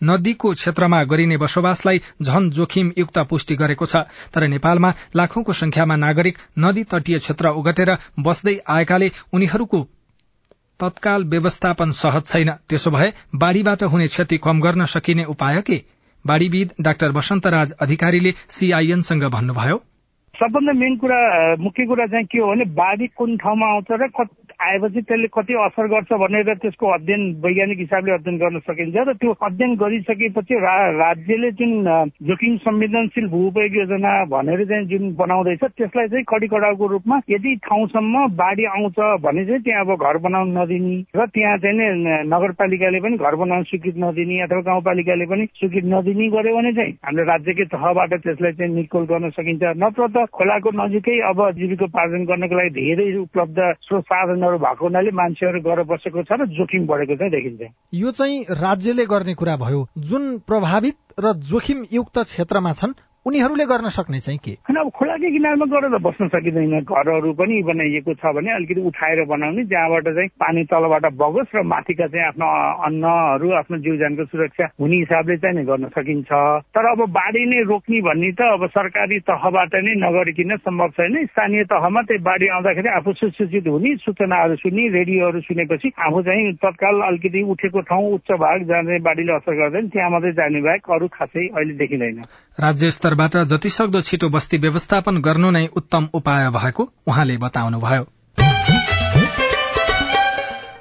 नदीको 0.00 0.52
क्षेत्रमा 0.54 1.02
गरिने 1.04 1.36
बसोबासलाई 1.36 2.00
झन 2.22 2.50
जोखिमयुक्त 2.50 3.18
पुष्टि 3.30 3.54
गरेको 3.54 3.86
छ। 3.86 4.02
तर 4.34 4.48
नेपालमा 4.48 4.90
लाखौंको 5.16 5.52
संख्यामा 5.52 5.96
नागरिक 5.96 6.42
नदी 6.58 6.84
तटीय 6.90 7.18
क्षेत्र 7.18 7.54
ओगटेर 7.54 7.94
बस्दै 8.20 8.56
आएकाले 8.68 9.10
उनीहरूको 9.32 9.80
तत्काल 10.80 11.24
व्यवस्थापन 11.24 11.92
सहज 11.92 12.26
छैन। 12.26 12.50
त्यसो 12.68 12.90
भए 12.90 13.12
बाढ़ीबाट 13.34 13.82
हुने 13.82 14.06
क्षति 14.06 14.38
कम 14.38 14.60
गर्न 14.60 14.86
सकिने 14.86 15.24
उपाय 15.24 15.62
के? 15.62 15.82
बाढ़ीविद 16.26 16.72
डाक्टर 16.80 17.12
वसन्तराज 17.12 17.72
अधिकारीले 17.72 18.34
सीआईएनसँग 18.50 19.24
भन्नुभयो। 19.24 19.82
सबभन्दा 20.38 20.72
मेन 20.72 20.96
कुरा 20.96 21.18
मुख्य 21.58 21.84
कुरा 21.86 22.06
चाहिँ 22.06 22.26
के 22.30 22.38
हो 22.38 22.46
भने 22.48 22.64
बाढी 22.72 23.06
कुन 23.12 23.36
ठाउँमा 23.36 23.66
आउँछ 23.68 23.90
र 23.92 24.06
आएपछि 24.58 25.00
त्यसले 25.00 25.28
कति 25.30 25.54
असर 25.56 25.86
गर्छ 25.86 26.12
भनेर 26.12 26.54
त्यसको 26.54 26.86
अध्ययन 26.88 27.22
वैज्ञानिक 27.42 27.78
हिसाबले 27.78 28.12
अध्ययन 28.12 28.36
गर्न 28.38 28.58
सकिन्छ 28.60 28.96
र 28.98 29.12
त्यो 29.14 29.32
अध्ययन 29.40 29.74
गरिसकेपछि 29.82 30.54
राज्यले 30.98 31.50
जुन 31.58 31.72
जोखिम 32.22 32.56
संवेदनशील 32.58 33.26
भूउपयोग 33.28 33.76
योजना 33.76 34.12
भनेर 34.26 34.64
चाहिँ 34.64 34.86
जुन 34.86 35.14
बनाउँदैछ 35.14 35.64
त्यसलाई 35.64 36.08
चाहिँ 36.08 36.24
कडी 36.28 36.46
कडाउको 36.46 36.86
रूपमा 36.86 37.20
यदि 37.30 37.54
ठाउँसम्म 37.66 38.26
बाढी 38.34 38.64
आउँछ 38.72 38.98
भने 39.22 39.44
चाहिँ 39.44 39.62
त्यहाँ 39.62 39.84
अब 39.84 39.94
घर 39.96 40.18
बनाउन 40.26 40.56
नदिने 40.58 40.96
र 41.14 41.26
त्यहाँ 41.34 41.56
चाहिँ 41.58 42.26
नगरपालिकाले 42.26 43.00
पनि 43.00 43.16
घर 43.18 43.34
बनाउन 43.42 43.62
स्वीकृत 43.70 44.02
नदिने 44.06 44.40
अथवा 44.42 44.60
गाउँपालिकाले 44.70 45.26
पनि 45.26 45.46
स्वीकृत 45.54 45.90
नदिने 45.94 46.28
गर्यो 46.28 46.56
भने 46.56 46.72
चाहिँ 46.72 46.98
हाम्रो 47.04 47.24
राज्यकै 47.26 47.70
तहबाट 47.76 48.14
त्यसलाई 48.18 48.52
चाहिँ 48.58 48.74
निकोल 48.74 49.06
गर्न 49.06 49.30
सकिन्छ। 49.38 49.62
नत्र 49.84 50.08
त 50.08 50.27
खोलाको 50.28 50.70
नजिकै 50.74 51.16
अब 51.20 51.38
जीविकोपार्जन 51.50 52.24
गर्नको 52.24 52.56
लागि 52.56 52.70
धेरै 52.70 53.06
उपलब्ध 53.18 53.58
स्रोत 53.82 54.04
साधन 54.04 54.38
साधनहरू 54.38 54.58
भएको 54.58 54.84
हुनाले 54.84 55.10
मान्छेहरू 55.10 55.60
गएर 55.60 55.82
बसेको 55.82 56.22
छ 56.22 56.32
र 56.32 56.46
जोखिम 56.52 56.86
बढेको 56.86 57.16
चाहिँ 57.16 57.32
देखिन्छ। 57.32 57.60
यो 57.94 58.10
चाहिँ 58.10 58.44
राज्यले 58.50 59.04
गर्ने 59.06 59.34
कुरा 59.34 59.56
भयो। 59.56 59.80
जुन 59.98 60.38
प्रभावित 60.46 60.98
र 61.20 61.32
जोखिमयुक्त 61.44 62.18
क्षेत्रमा 62.18 62.72
छन् 62.72 62.98
उनीहरूले 63.28 63.64
गर्न 63.68 63.88
सक्ने 63.92 64.18
चाहिँ 64.24 64.40
के? 64.40 64.52
अब 64.78 64.88
खोलाकै 64.94 65.28
किनारमा 65.36 65.66
गएर 65.68 65.84
त 65.92 66.00
बस्न 66.00 66.28
सकिँदैन। 66.32 66.74
घरहरू 66.80 67.32
पनि 67.36 67.56
बनाइएको 67.68 68.12
छ 68.16 68.24
भने 68.32 68.50
अलिकति 68.56 68.80
उठाएर 68.88 69.20
बनाउने 69.28 69.62
जहाँबाट 69.68 70.06
चाहिँ 70.16 70.28
पानी 70.40 70.62
तलबाट 70.70 71.04
बगोस् 71.18 71.54
र 71.56 71.62
माथिका 71.62 72.06
चाहिँ 72.08 72.26
आफ्नो 72.30 72.46
अन्नहरू 72.88 73.48
आफ्नो 73.60 73.76
जीवजनको 73.84 74.24
सुरक्षा 74.32 74.64
हुने 74.80 74.96
हिसाबले 75.04 75.36
चाहिँ 75.42 75.56
नै 75.58 75.64
गर्न 75.68 75.84
सकिन्छ। 75.92 76.30
तर 76.72 76.84
अब 76.88 77.00
बाढी 77.10 77.44
नै 77.52 77.60
रोक्ने 77.68 78.00
भन्ने 78.08 78.30
त 78.38 78.40
अब 78.54 78.62
सरकारी 78.70 79.18
तहबाट 79.28 79.74
नै 79.76 79.94
नगरिकन 79.98 80.56
सम्भव 80.64 80.90
छैन। 80.96 81.14
स्थानीय 81.28 81.64
तहमा 81.68 82.00
त्यही 82.08 82.22
बाढी 82.22 82.46
आउँदाखेरि 82.48 82.88
आफू 82.96 83.12
सुसूचित 83.18 83.66
हुने 83.68 83.94
सूचनाहरू 84.06 84.56
सुन्ने 84.62 84.88
रेडियोहरू 84.96 85.40
सुनेपछि 85.42 85.88
आफू 86.06 86.22
चाहिँ 86.22 86.52
तत्काल 86.64 86.96
अलिकति 87.10 87.42
उठेको 87.52 87.80
ठाउँ 87.90 88.12
उच्च 88.14 88.30
भाग 88.40 88.58
जहाँ 88.70 88.82
चाहिँ 88.88 89.02
बाढीले 89.02 89.32
असर 89.36 89.54
गर्दैन 89.60 89.88
त्यहाँ 89.92 90.10
मात्रै 90.10 90.32
जाने 90.38 90.60
बाहेक 90.62 90.90
अरू 90.96 91.06
खासै 91.12 91.46
अहिले 91.50 91.74
देखिँदैन। 91.82 92.22
राज्य 92.60 92.90
स्तरबाट 92.90 93.36
जतिसक्दो 93.46 94.00
छिटो 94.00 94.28
बस्ती 94.28 94.58
व्यवस्थापन 94.58 95.20
गर्नु 95.20 95.50
नै 95.50 95.66
उत्तम 95.76 96.08
उपाय 96.14 96.48
भएको 96.50 96.88
उहाँले 97.06 97.36
बताउनुभयो। 97.38 98.06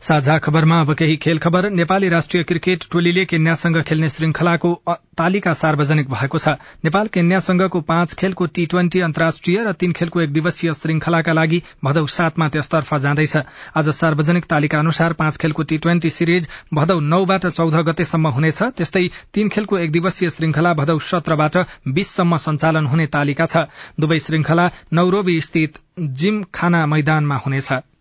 साझा 0.01 0.37
खबरमा 0.37 0.79
अब 0.81 0.93
केही 0.93 1.15
खेल 1.17 1.37
खबर। 1.37 1.69
नेपाली 1.69 2.09
राष्ट्रिय 2.09 2.43
क्रिकेट 2.43 2.83
टोलीले 2.91 3.23
केन्यासँग 3.25 3.81
खेल्ने 3.81 4.09
श्रृंखलाको 4.09 4.73
तालिका 5.17 5.53
सार्वजनिक 5.53 6.09
भएको 6.09 6.37
छ। 6.37 6.47
नेपाल 6.85 7.07
केन्यासँगको 7.07 7.81
पाँच 7.81 8.13
खेलको 8.13 8.45
टी 8.47 8.65
ट्वेन्टी 8.65 8.99
अन्तर्राष्ट्रिय 9.01 9.63
र 9.63 9.71
तीन 9.73 9.91
खेलको 9.91 10.21
एक 10.21 10.33
दिवसीय 10.33 10.73
श्रृंखलाका 10.73 11.33
लागि 11.33 11.61
भदौ 11.83 12.05
सातमा 12.07 12.49
त्यसतर्फ 12.49 12.93
जाँदैछ। 12.95 13.35
आज 13.75 13.89
सार्वजनिक 13.91 14.45
तालिका 14.45 14.79
अनुसार 14.79 15.13
पाँच 15.13 15.37
खेलको 15.37 15.63
टी 15.63 15.77
ट्वेन्टी 15.77 16.09
सिरिज 16.09 16.47
भदौ 16.73 16.99
नौबाट 17.01 17.47
चौध 17.49 17.75
गतेसम्म 17.89 18.27
हुनेछ। 18.29 18.63
त्यस्तै 18.77 19.07
तीन 19.33 19.49
खेलको 19.49 19.77
एक 19.77 19.91
दिवसीय 19.91 20.29
श्रृंखला 20.29 20.73
भदौ 20.73 20.99
सत्रबाट 21.01 21.57
बीससम्म 21.89 22.37
सञ्चालन 22.37 22.85
हुने 22.85 23.07
तालिका 23.09 23.45
छ। 23.45 23.67
दुवै 23.99 24.19
श्रृंखला 24.19 24.69
नौरोबी 24.93 25.41
स्थित 25.41 25.83
जिम 25.99 26.43
खाना 26.53 26.85
मैदानमा 26.85 27.37
हुनेछ। 27.45 27.96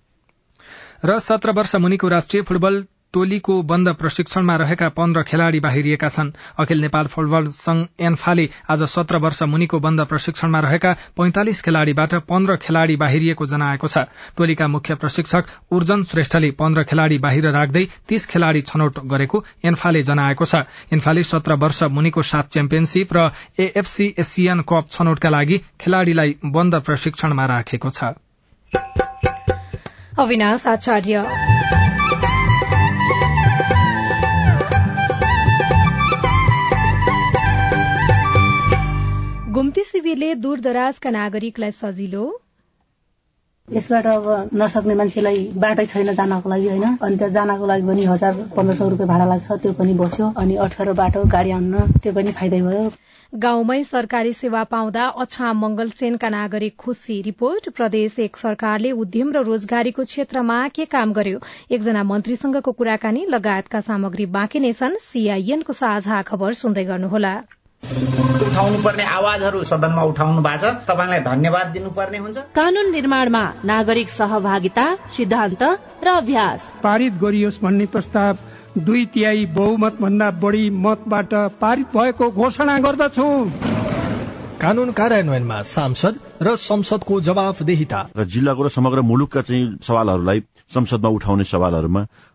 र 1.07 1.19
सत्र 1.21 1.51
वर्ष 1.53 1.75
मुनिको 1.77 2.09
राष्ट्रिय 2.09 2.43
फुटबल 2.43 2.81
टोलीको 3.15 3.55
बन्द 3.63 3.89
प्रशिक्षणमा 3.95 4.55
रहेका 4.57 4.89
पन्ध्र 4.97 5.23
खेलाड़ी 5.23 5.61
बाहिरिएका 5.61 6.09
छन्। 6.09 6.33
अखिल 6.59 6.81
नेपाल 6.81 7.07
फुटबल 7.07 7.47
संघ 7.49 7.87
एन्फाले 8.03 8.49
आज 8.71 8.83
सत्र 8.85 9.17
वर्ष 9.19 9.43
मुनिको 9.45 9.79
बन्द 9.81 10.01
प्रशिक्षणमा 10.07 10.61
रहेका 10.61 10.93
पैंतालिस 11.17 11.63
खेलाड़ीबाट 11.63 12.15
पन्ध्र 12.27 12.57
खेलाड़ी 12.59 12.97
बाहिरिएको 12.97 13.47
जनाएको 13.47 13.89
छ। 13.89 14.05
टोलीका 14.37 14.69
मुख्य 14.69 14.95
प्रशिक्षक 14.97 15.55
उर्जन 15.71 16.03
श्रेष्ठले 16.11 16.51
पन्ध्र 16.59 16.85
खेलाड़ी 16.85 17.19
बाहिर 17.21 17.51
राख्दै 17.53 17.87
तीस 18.09 18.27
खेलाड़ी 18.27 18.61
छनौट 18.65 18.99
गरेको 19.07 19.45
एन्फाले 19.65 20.03
जनाएको 20.03 20.45
छ। 20.45 20.67
एन्फाले 20.93 21.23
सत्र 21.25 21.63
वर्ष 21.63 21.83
मुनिको 21.95 22.23
सात 22.25 22.51
च्याम्पियनशीप 22.51 23.17
र 23.17 23.31
एएफसी 23.61 24.15
एसियन 24.19 24.67
कप 24.69 24.91
छनौटका 24.91 25.31
लागि 25.31 25.63
खेलाड़ीलाई 25.81 26.37
बन्द 26.53 26.83
प्रशिक्षणमा 26.83 27.47
राखेको 27.47 27.91
छ। 27.91 28.17
अविनाश 30.19 30.67
आचार्य। 30.67 31.23
घुम्ती 39.53 39.83
शिविरले 39.85 40.35
दूरदराजका 40.45 41.11
नागरिकलाई 41.11 41.71
सजिलो। 41.81 42.25
यसबाट 43.69 44.07
अब 44.07 44.27
नसक्ने 44.63 44.95
मान्छेलाई 44.95 45.45
बाटै 45.63 45.87
छैन 45.93 46.13
जानको 46.15 46.49
लागि 46.49 46.69
होइन? 46.69 46.97
अनि 47.03 47.17
त्यहाँ 47.17 47.33
जानको 47.33 47.67
लागि 47.67 47.87
पनि 47.89 48.05
हजार 48.13 48.33
पन्ध्र 48.57 48.75
सौ 48.81 48.89
रुपियाँ 48.89 49.09
भाडा 49.09 49.27
लाग्छ 49.33 49.61
त्यो 49.63 49.73
पनि 49.81 49.99
बस्यो 50.01 50.33
अनि 50.45 50.57
अठार 50.69 50.93
बाटो 51.03 51.25
गाडी 51.37 51.51
आउन 51.59 51.75
त्यो 52.03 52.13
पनि 52.21 52.33
फाइदै 52.41 52.61
भयो। 52.69 52.85
गाउँमै 53.35 53.83
सरकारी 53.85 54.33
सेवा 54.33 54.63
पाउँदा 54.65 55.05
अछाम 55.19 55.59
मंगल 55.59 55.89
सेनका 55.91 56.29
नागरिक 56.29 56.77
खुशी 56.77 57.23
रिपोर्ट। 57.23 57.69
प्रदेश 57.69 58.19
एक 58.19 58.37
सरकारले 58.37 58.93
उद्यम 58.93 59.33
र 59.33 59.43
रोजगारीको 59.43 60.03
क्षेत्रमा 60.05 60.69
के 60.69 60.85
काम 60.85 61.13
गर्यो? 61.13 61.39
एकजना 61.71 62.03
मन्त्रीसँगको 62.03 62.73
कुराकानी 62.73 63.27
लगायतका 63.27 63.81
सामग्री 63.81 64.27
बाँकी 64.31 64.61
नै 64.61 64.73
छन्। 64.73 64.97
सीआईएनको 65.03 65.73
साझा 65.73 66.23
खबर 66.23 66.53
सुन्दै 66.55 66.85
गर्नुहोला। 66.85 67.35
उठाउनु 68.47 68.79
पर्ने 68.83 69.05
आवाजहरू 69.05 69.65
सदनमा 69.65 70.03
उठाउनु 70.03 70.41
भएको 70.43 70.71
छ। 70.71 70.87
तपाईँलाई 70.87 71.21
धन्यवाद 71.27 71.67
दिनुपर्ने 71.67 72.19
हुन्छ। 72.19 72.37
कानून 72.55 72.91
निर्माणमा 72.93 73.45
नागरिक 73.65 74.09
सहभागिता 74.09 74.87
सिद्धान्त 75.13 75.63
र 76.05 76.09
अभ्यास। 76.17 76.61
पारित 76.83 77.13
गरियोस् 77.19 77.63
भन्ने 77.63 77.87
प्रस्ताव 77.87 78.35
दुई 78.79 79.05
तिहाई 79.07 79.45
बहुमत 79.47 79.97
भन्दा 80.01 80.31
बढी 80.31 80.71
मतबाट 80.71 81.35
पारित 81.61 81.87
भएको 81.97 82.31
घोषणा 82.31 82.79
गर्दछु। 82.79 83.27
कानून 84.61 84.93
कार्यान्वयनमा 84.93 85.63
सांसद 85.63 86.15
र 86.43 86.57
संसदको 86.57 87.21
जवाफदेहिता। 87.21 88.01
र 88.17 88.25
जिल्लाको 88.25 88.63
र 88.63 88.69
समग्र 88.69 89.01
मुलुकका 89.01 89.41
चाहिँ 89.41 89.79
सवालहरूलाई 89.83 90.41
संसदमा 90.75 91.09
उठाउने 91.09 91.45
सवालहरूमा 91.45 92.03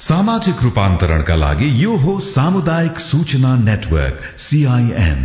सामाजिक 0.00 0.62
रूपान्तरणका 0.62 1.34
लागि 1.36 1.66
यो 1.78 1.96
हो 2.02 2.12
सामुदायिक 2.26 2.98
सूचना 3.00 3.50
नेटवर्क 3.64 4.22
सीआईएन 4.40 5.20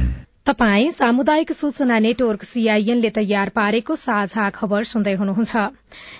तपाई 0.48 0.89
सामुदायिक 0.91 1.51
सूचना 1.53 2.00
नेटवर्क 2.00 2.44
सीआईएनले 2.44 3.10
तयार 3.10 3.50
पारेको 3.55 3.96
साझा 3.96 4.50
खबर 4.50 4.84
सुन्दै 4.84 5.13
हुनुहुन्छ। 5.15 5.55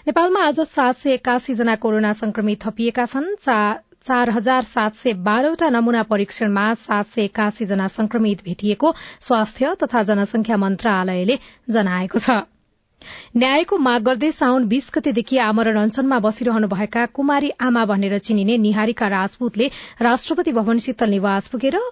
नेपालमा 0.08 0.46
आज 0.46 0.60
सात 0.70 0.96
सय 0.96 1.14
एकासी 1.14 1.56
जना 1.56 1.76
कोरोना 1.84 2.14
संक्रमित 2.14 2.64
थपिएका 2.64 3.06
छन्। 3.06 3.30
चार 3.44 4.30
हजार 4.32 4.62
सात 4.64 4.96
सय 4.96 5.14
बाह्रवटा 5.28 5.70
नमूना 5.70 6.04
परीक्षणमा 6.08 6.66
सात 6.80 7.06
सय 7.12 7.24
एकासी 7.26 7.66
जना 7.66 7.88
संक्रमित 7.92 8.44
भेटिएको 8.46 8.96
स्वास्थ्य 9.22 9.76
तथा 9.84 10.04
जनसंख्या 10.10 10.58
मन्त्रालयले 10.58 11.40
जनाएको 11.70 12.20
छ। 12.20 12.44
न्यायको 13.36 13.78
माग 13.88 14.06
गर्दै 14.06 14.30
साउन 14.38 14.64
बीस 14.72 14.88
गतेदेखि 14.96 15.38
आमरण 15.48 15.78
अनशनमा 15.82 16.20
बसिरहनुभएका 16.24 17.06
कुमारी 17.20 17.52
आमा 17.68 17.86
भनेर 17.94 18.18
चिनिने 18.30 18.58
निहारिका 18.66 19.12
राजपूतले 19.16 19.70
राष्ट्रपति 20.04 20.58
भवन 20.62 20.86
शीतल 20.90 21.18
निवास 21.18 21.56
पुगेर 21.56 21.84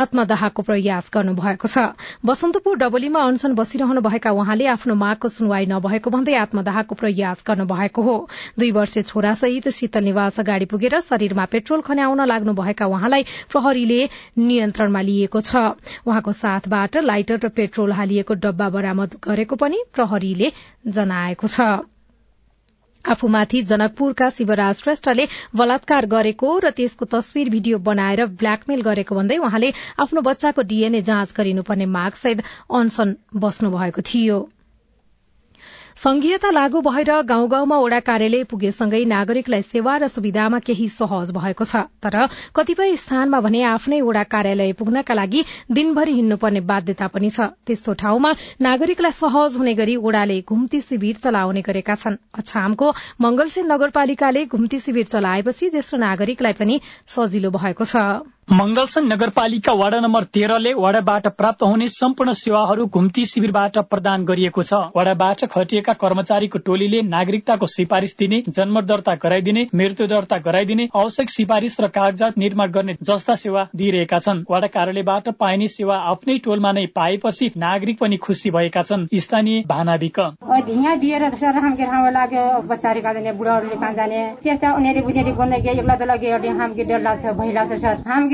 आत्मदाहको 0.00 0.62
प्रयास 0.62 1.10
गर्नुभएको 1.14 1.68
छ। 1.68 1.84
बसन्तपुर 2.24 2.76
डबलीमा 2.78 3.20
अनशन 3.26 3.54
बसिरहनुभएका 3.54 4.30
उहाँले 4.32 4.66
आफ्नो 4.74 4.94
मागको 4.94 5.28
सुनवाई 5.30 5.66
नभएको 5.66 6.10
भन्दै 6.10 6.34
आत्मदाहको 6.40 6.94
प्रयास 6.94 7.44
गर्नुभएको 7.46 8.02
हो। 8.02 8.16
दुई 8.58 8.70
वर्षे 8.72 9.02
छोरासहित 9.02 9.68
शीतल 9.70 10.04
निवास 10.04 10.40
अगाडि 10.40 10.66
पुगेर 10.66 11.00
शरीरमा 11.02 11.44
पेट्रोल 11.52 11.80
खन्याउन 11.82 12.24
लाग्नुभएका 12.26 12.86
उहाँलाई 12.86 13.24
प्रहरीले 13.52 14.00
नियन्त्रणमा 14.40 15.00
लिएको 15.02 15.40
छ। 15.42 15.64
उहाँको 16.06 16.32
साथबाट 16.34 16.96
लाइटर 17.04 17.40
र 17.44 17.48
पेट्रोल 17.56 17.92
हालिएको 17.92 18.34
डब्बा 18.40 18.68
बरामद 18.70 19.16
गरेको 19.24 19.56
पनि 19.56 19.84
प्रहरीले 19.94 20.52
जनाएको 20.90 21.46
छ। 21.48 21.70
आफूमाथि 23.04 23.62
जनकपुरका 23.68 24.28
शिवराज 24.30 24.80
श्रेष्ठले 24.80 25.26
बलात्कार 25.56 26.06
गरेको 26.14 26.52
र 26.64 26.70
त्यसको 26.80 27.08
तस्विर 27.14 27.50
भिडियो 27.50 27.78
बनाएर 27.86 28.26
ब्ल्याकमेल 28.42 28.82
गरेको 28.82 29.14
भन्दै 29.14 29.38
उहाँले 29.46 29.72
आफ्नो 30.06 30.20
बच्चाको 30.28 30.62
डीएनए 30.72 31.02
जाँच 31.08 31.34
गरिनुपर्ने 31.36 31.86
मागसहित 31.96 32.42
अनशन 32.74 33.16
बस्नु 33.46 33.70
भएको 33.76 34.08
थियो। 34.12 34.38
संघीयता 36.00 36.50
लागू 36.50 36.80
भएर 36.80 37.10
गाउँ 37.28 37.48
गाउँमा 37.48 37.76
ओडा 37.76 37.98
कार्यालय 38.00 38.44
पुगेसँगै 38.48 39.04
नागरिकलाई 39.04 39.62
सेवा 39.62 39.96
र 40.00 40.06
सुविधामा 40.08 40.58
केही 40.64 40.86
सहज 40.88 41.30
भएको 41.30 41.64
छ। 41.64 41.76
तर 42.00 42.16
कतिपय 42.56 42.96
स्थानमा 42.96 43.40
भने 43.44 43.60
आफ्नै 43.68 44.00
ओडा 44.00 44.22
कार्यालय 44.24 44.72
पुग्नका 44.80 45.14
लागि 45.14 45.44
दिनभरि 45.70 46.12
हिँड्नुपर्ने 46.14 46.60
बाध्यता 46.64 47.06
पनि 47.12 47.30
छ। 47.30 47.52
त्यस्तो 47.68 47.92
ठाउँमा 48.00 48.32
नागरिकलाई 48.62 49.12
सहज 49.12 49.60
हुने 49.60 49.74
गरी 49.76 49.96
ओडाले 50.00 50.40
घुम्ती 50.40 50.80
शिविर 50.80 51.20
चलाउने 51.20 51.62
गरेका 51.68 51.94
छन्। 51.94 52.16
अछामको 52.32 52.92
मंगलसेन 53.20 53.68
नगरपालिकाले 53.68 54.46
घुम्ती 54.48 54.78
शिविर 54.80 55.06
चलाएपछि 55.12 55.68
ज्येष्ठ 55.68 55.94
नागरिकलाई 56.00 56.52
पनि 56.56 56.80
सजिलो 57.06 57.50
भएको 57.52 57.84
छ। 57.84 58.24
मंगलसन 58.52 59.04
नगरपालिका 59.06 59.72
वाडा 59.72 59.98
नम्बर 60.00 60.24
तेह्रले 60.34 60.70
वाडाबाट 60.74 61.26
प्राप्त 61.32 61.62
हुने 61.62 61.86
सम्पूर्ण 61.88 62.32
सेवाहरू 62.34 62.86
घुम्ती 62.88 63.24
शिविरबाट 63.24 63.76
प्रदान 63.90 64.24
गरिएको 64.24 64.62
छ। 64.62 64.80
वाडाबाट 64.96 65.44
खटिएका 65.52 65.92
कर्मचारीको 65.94 66.58
टोलीले 66.60 67.02
नागरिकताको 67.10 67.66
सिफारिश 67.68 68.14
दिने 68.18 68.40
जन्म 68.50 68.80
दर्ता 68.82 69.14
गराइदिने 69.22 69.62
मृत्यु 69.72 70.06
दर्ता 70.06 70.38
गराइदिने 70.40 70.86
आवश्यक 70.94 71.30
सिफारिश 71.30 71.76
र 71.80 71.90
कागजात 71.90 72.38
निर्माण 72.38 72.70
गर्ने 72.70 72.96
जस्ता 73.02 73.34
सेवा 73.36 73.62
दिइरहेका 73.74 74.18
छन्। 74.18 74.42
वाडा 74.50 74.72
कार्यालयबाट 74.74 75.30
पाइने 75.38 75.68
सेवा 75.68 76.00
आफ्नै 76.10 76.36
टोलमा 76.40 76.72
नै 76.72 76.84
पाएपछि 76.98 77.50
नागरिक 77.58 78.02
पनि 78.02 78.16
खुसी 78.18 78.50
भएका 78.50 78.82
छन्। 78.82 79.06
स्थानीय 79.20 79.62
भानाविक। 79.70 80.20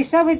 सबै 0.06 0.34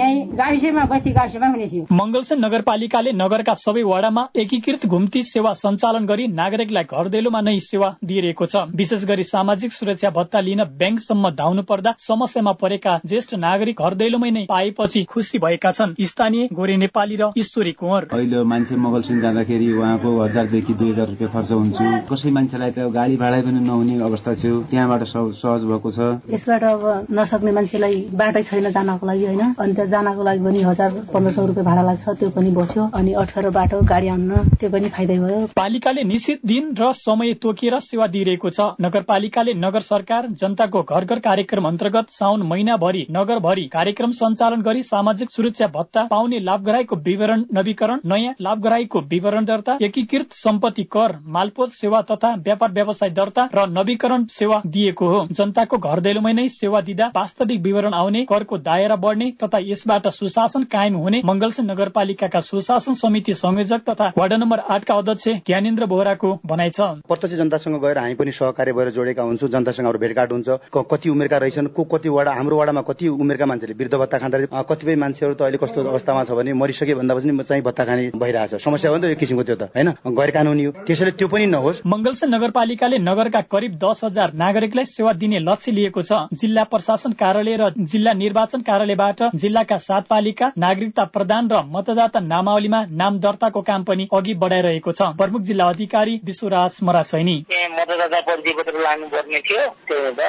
यहीँ 0.00 0.24
गाविसमा 0.36 0.84
बस्ती 0.90 1.10
गाविसमा 1.12 1.46
हुनेछ 1.48 1.74
मंगलसन 1.92 2.44
नगरपालिकाले 2.44 3.12
नगरका 3.14 3.54
सबै 3.60 3.82
वडामा 3.84 4.22
एकीकृत 4.36 4.86
घुम्ती 4.86 5.22
सेवा 5.24 5.52
सञ्चालन 5.60 6.06
गरी 6.06 6.26
नागरिकलाई 6.34 6.84
घर 6.90 7.08
दैलोमा 7.08 7.40
नै 7.40 7.58
सेवा 7.60 7.88
दिइरहेको 8.04 8.46
छ। 8.46 8.56
विशेष 8.74 9.04
गरी 9.04 9.24
सामाजिक 9.24 9.72
सुरक्षा 9.72 10.10
भत्ता 10.10 10.40
लिन 10.40 10.64
ब्याङ्कसम्म 10.80 11.30
धाउनु 11.40 11.62
पर्दा 11.70 11.94
समस्यामा 11.98 12.52
परेका 12.60 12.92
ज्येष्ठ 13.06 13.34
नागरिक 13.40 13.80
घर 13.80 13.94
दैलोमै 14.00 14.30
नै 14.30 14.44
पाएपछि 14.50 15.04
खुसी 15.10 15.38
भएका 15.38 15.72
छन्। 15.72 15.94
स्थानीय 16.10 16.48
गोरे 16.52 16.76
नेपाली 16.76 17.16
र 17.16 17.30
ईश्वरी 17.38 17.72
कुँवर। 17.80 18.08
अहिले 18.12 18.42
मान्छे 18.52 18.76
मगलसिङ 18.76 19.20
जाँदाखेरि 19.20 19.68
उहाँको 19.72 20.10
हजारदेखि 20.20 20.74
दुई 20.74 20.90
हजार 20.90 21.06
रुपियाँ 21.08 21.30
खर्च 21.32 21.50
हुन्छ। 21.52 21.78
कसै 22.10 22.30
मान्छेलाई 22.30 22.70
त 22.70 22.78
गाडी 22.90 23.16
भाडा 23.16 23.40
पनि 23.46 23.60
नहुने 23.60 23.94
अवस्था 24.08 24.34
थियो 24.40 24.54
त्यहाँबाट 24.70 25.02
सहज 25.12 25.62
भएको 25.70 25.90
छ। 25.90 25.98
यसबाट 26.34 26.62
अब 26.64 26.82
नसक्ने 27.10 27.52
मान्छेलाई 27.52 27.96
बाटै 28.14 28.42
छैन 28.48 28.70
जानको 28.80 29.06
लागि 29.06 29.24
होइन। 29.26 29.54
अनि 29.58 29.72
त्यहाँ 29.74 29.90
जानको 29.90 30.22
लागि 30.22 30.44
पनि 30.44 30.62
हजार 30.62 30.90
पन्ध्र 31.12 31.32
सौ 31.32 31.46
रुपियाँ 31.46 31.64
भाडा 31.66 31.82
लाग्छ। 31.82 32.08
त्यो 32.20 32.28
पनि 32.30 32.50
बस्यो 32.52 32.82
अनि 32.94 33.12
अठार 33.22 33.48
बाटो 33.50 33.80
गाडी 33.84 34.08
आउन 34.08 34.30
त्यो 34.56 34.70
पनि 34.70 34.88
फाइदै 34.88 35.18
भयो। 35.20 35.46
पालिकाले 35.56 36.02
निश्चित 36.04 36.40
दिन 36.46 36.74
र 36.80 36.92
समय 36.96 37.34
तोकिएर 37.42 37.78
सेवा 37.80 38.06
दिइरहेको 38.06 38.50
छ। 38.50 38.60
नगरपालिकाले 38.80 39.54
नगर 39.56 39.80
सरकार 39.82 40.26
जनताको 40.40 40.82
घर 40.82 41.04
घर 41.04 41.18
कार्यक्रम 41.20 41.68
अन्तर्गत 41.68 42.10
साउन 42.10 42.42
महिनाभरि 42.46 43.06
नगरभरि 43.10 43.64
कार्यक्रम 43.72 44.10
सञ्चालन 44.12 44.60
गरी 44.62 44.82
सामाजिक 44.84 45.30
सुरक्षा 45.30 45.66
भत्ता 45.70 46.02
पाउने 46.10 46.38
लाभग्राहीको 46.40 46.96
विवरण 47.04 47.44
नवीकरण 47.52 48.00
नयाँ 48.04 48.34
लाभग्राहीको 48.40 49.00
विवरण 49.10 49.44
दर्ता 49.44 49.76
एकीकृत 49.82 50.32
सम्पत्ति 50.34 50.84
कर 50.92 51.16
मालपोत 51.28 51.72
सेवा 51.72 52.00
तथा 52.10 52.34
व्यापार 52.40 52.72
व्यवसाय 52.72 53.10
दर्ता 53.12 53.48
र 53.54 53.66
नवीकरण 53.70 54.24
सेवा 54.30 54.60
दिएको 54.66 55.08
हो। 55.08 55.20
जनताको 55.32 55.78
घर 55.78 56.00
दैलोमै 56.00 56.32
नै 56.32 56.46
सेवा 56.50 56.80
दिँदा 56.82 57.06
वास्तविक 57.16 57.60
विवरण 57.62 57.94
आउने 57.94 58.24
करको 58.24 58.58
दायरा 58.70 58.96
बढ्ने 58.96 59.30
तथा 59.42 59.58
यसबाट 59.64 60.06
सुशासन 60.14 60.64
कायम 60.72 60.96
हुने 60.96 61.20
मंगलसन 61.26 61.70
नगरपालिकाका 61.70 62.40
सुशासन 62.40 62.94
समिति 62.94 63.34
संयोजक 63.34 63.80
तथा 63.88 64.06
वार्ड 64.18 64.32
नम्बर 64.34 64.58
आठका 64.70 64.94
अध्यक्ष 64.94 65.28
ज्ञानेन्द्र 65.46 65.86
बोहराको 65.90 66.30
भनाइ 66.46 66.70
छ। 66.70 66.80
प्रत्यक्ष 67.08 67.36
जनतासँग 67.36 67.80
गएर 67.82 67.98
हामी 67.98 68.14
पनि 68.14 68.32
सहकार्य 68.32 68.72
भएर 68.72 68.90
जोडेका 68.90 69.22
हुन्छौँ। 69.22 69.48
जनतासँग 69.50 69.86
हाम्रो 69.86 69.98
भेटघाट 69.98 70.32
हुन्छ। 70.32 70.48
कति 70.90 71.08
उमेरका 71.10 71.38
रहेछन्? 71.38 71.66
को 71.68 71.84
कति 71.84 72.08
वडा 72.08 72.32
हाम्रो 72.32 72.60
वडामा 72.60 72.82
कति 72.82 73.08
उमेरका 73.08 73.46
मान्छेले 73.46 73.74
वृद्ध 73.74 73.94
भत्ता 73.94 74.18
खाँदा 74.18 74.62
कतिपय 74.62 74.96
मान्छेहरू 74.96 75.34
त 75.34 75.42
अहिले 75.42 75.58
कस्तो 75.58 75.82
अवस्थामा 75.82 76.24
छ 76.24 76.30
भने 76.38 76.52
मरिसके 76.54 76.94
भन्दा 76.94 77.14
पनि 77.14 77.42
चाहिँ 77.42 77.62
भत्ता 77.62 77.84
खाने 77.84 78.10
भइरहेछ। 78.14 78.54
समस्या 78.62 78.90
हो 78.90 78.96
नि 78.96 79.02
त 79.02 79.10
यो 79.10 79.16
किसिमको 79.18 79.44
त्यो 79.50 79.56
त 79.56 79.62
होइन? 79.74 79.88
गैर 80.06 80.30
कानुनी 80.30 80.64
हो। 80.64 80.72
त्यसैले 80.86 81.10
त्यो 81.18 81.28
पनि 81.28 81.46
नहोस्। 81.48 81.82
मंगलसन 81.86 82.34
नगरपालिकाले 82.34 82.98
नगरका 83.00 83.40
करिब 83.50 83.72
दस 83.82 84.00
हजार 84.04 84.32
नागरिकलाई 84.34 84.84
सेवा 84.86 85.12
दिने 85.18 85.38
लक्ष्य 85.40 85.72
लिएको 85.72 86.02
छ। 86.02 86.12
जिल्ला 86.32 86.64
प्रशासन 86.70 87.12
कार्यालय 87.18 87.56
र 87.56 87.64
जिल्ला 87.80 88.12
निर्वाचन 88.14 88.49
कार्यालयबाट 88.58 89.22
जिल्लाका 89.34 89.76
सात 89.78 90.06
पालिका 90.06 90.50
नागरिकता 90.58 91.04
प्रदान 91.14 91.48
र 91.50 91.62
मतदाता 91.66 92.20
नामावलीमा 92.20 92.80
नाम 92.92 93.18
दर्ताको 93.18 93.60
काम 93.62 93.84
पनि 93.84 94.08
अघि 94.12 94.34
बढाइरहेको 94.34 94.92
छ। 94.92 95.02
प्रमुख 95.18 95.42
जिल्ला 95.42 95.68
अधिकारी 95.68 96.20
विश्वराज 96.24 96.78
मरासैनी। 96.82 97.36
मतदाता 97.72 98.20
परिचय 98.20 98.52
पत्र 98.52 98.74
लानुपर्ने 98.80 99.40
थियो। 99.40 99.66
त्यो 99.86 99.98
हुँदा 100.06 100.26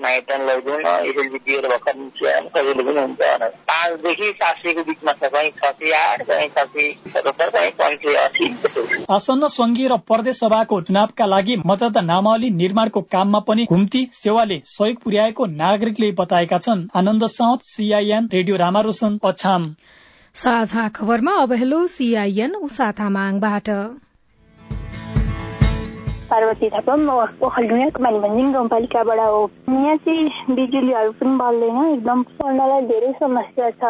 लैजाउँ 0.00 0.80
एसएलजी 1.08 1.38
दिएर 1.38 1.68
भर्खर 1.68 1.96
सजिलो 2.48 2.82
पनि 2.84 3.00
हुन्छ 3.00 3.20
पाँचदेखि 3.68 4.30
सात 4.32 4.56
सयको 4.56 4.82
बिचमा 4.82 5.12
छ 5.12 5.30
कहीँ 5.34 5.50
छ 5.50 5.72
सय 5.72 5.92
आठ 5.92 6.22
कहीँ 6.22 6.48
छ 6.48 6.66
सय 6.66 6.90
सतहत्तर 7.10 7.50
कहीँ 7.50 7.70
पाँच 7.78 7.98
सय 7.98 8.14
असी 8.16 9.04
आसन्न 9.10 9.46
संघीय 9.48 9.88
र 9.88 9.96
प्रदेश 10.08 10.36
सभाको 10.38 10.80
चुनावका 10.80 11.26
लागि 11.26 11.56
मतदाता 11.66 12.00
नामावली 12.00 12.50
निर्माणको 12.50 13.00
काममा 13.12 13.38
पनि 13.48 13.64
घुम्ती 13.64 14.08
सेवाले 14.12 14.60
सहयोग 14.64 15.02
पुर्याएको 15.02 15.46
नागरिकले 15.46 16.10
बताएका 16.12 16.58
छन्। 16.58 16.86
आनन्द 16.94 17.26
साउथ 17.58 17.66
सीआईएन 17.66 18.28
रेडियो 18.32 18.56
रामारोशन 18.56 19.18
पछाम। 19.22 19.62
साझा 20.34 20.88
खबरमा 20.88 21.32
अब 21.42 21.52
हेलो 21.52 21.86
सीआईएन 21.86 22.54
उषा 22.54 22.90
तामाङबाट। 22.92 23.68
पार्वती 26.30 26.68
थापा 26.70 26.94
ओखलडुङ्गा 27.46 28.02
मानिभन्जिङ 28.02 28.52
गाउँपालिकाबाट 28.52 29.20
हो। 29.20 29.40
यहाँ 29.68 29.96
चाहिँ 29.96 30.54
बिजुलीहरू 30.54 31.12
पनि 31.18 31.34
बल्दैन 31.34 31.78
एकदम 31.94 32.22
पढ्नलाई 32.38 32.82
धेरै 32.86 33.12
समस्या 33.18 33.70
छ। 33.70 33.82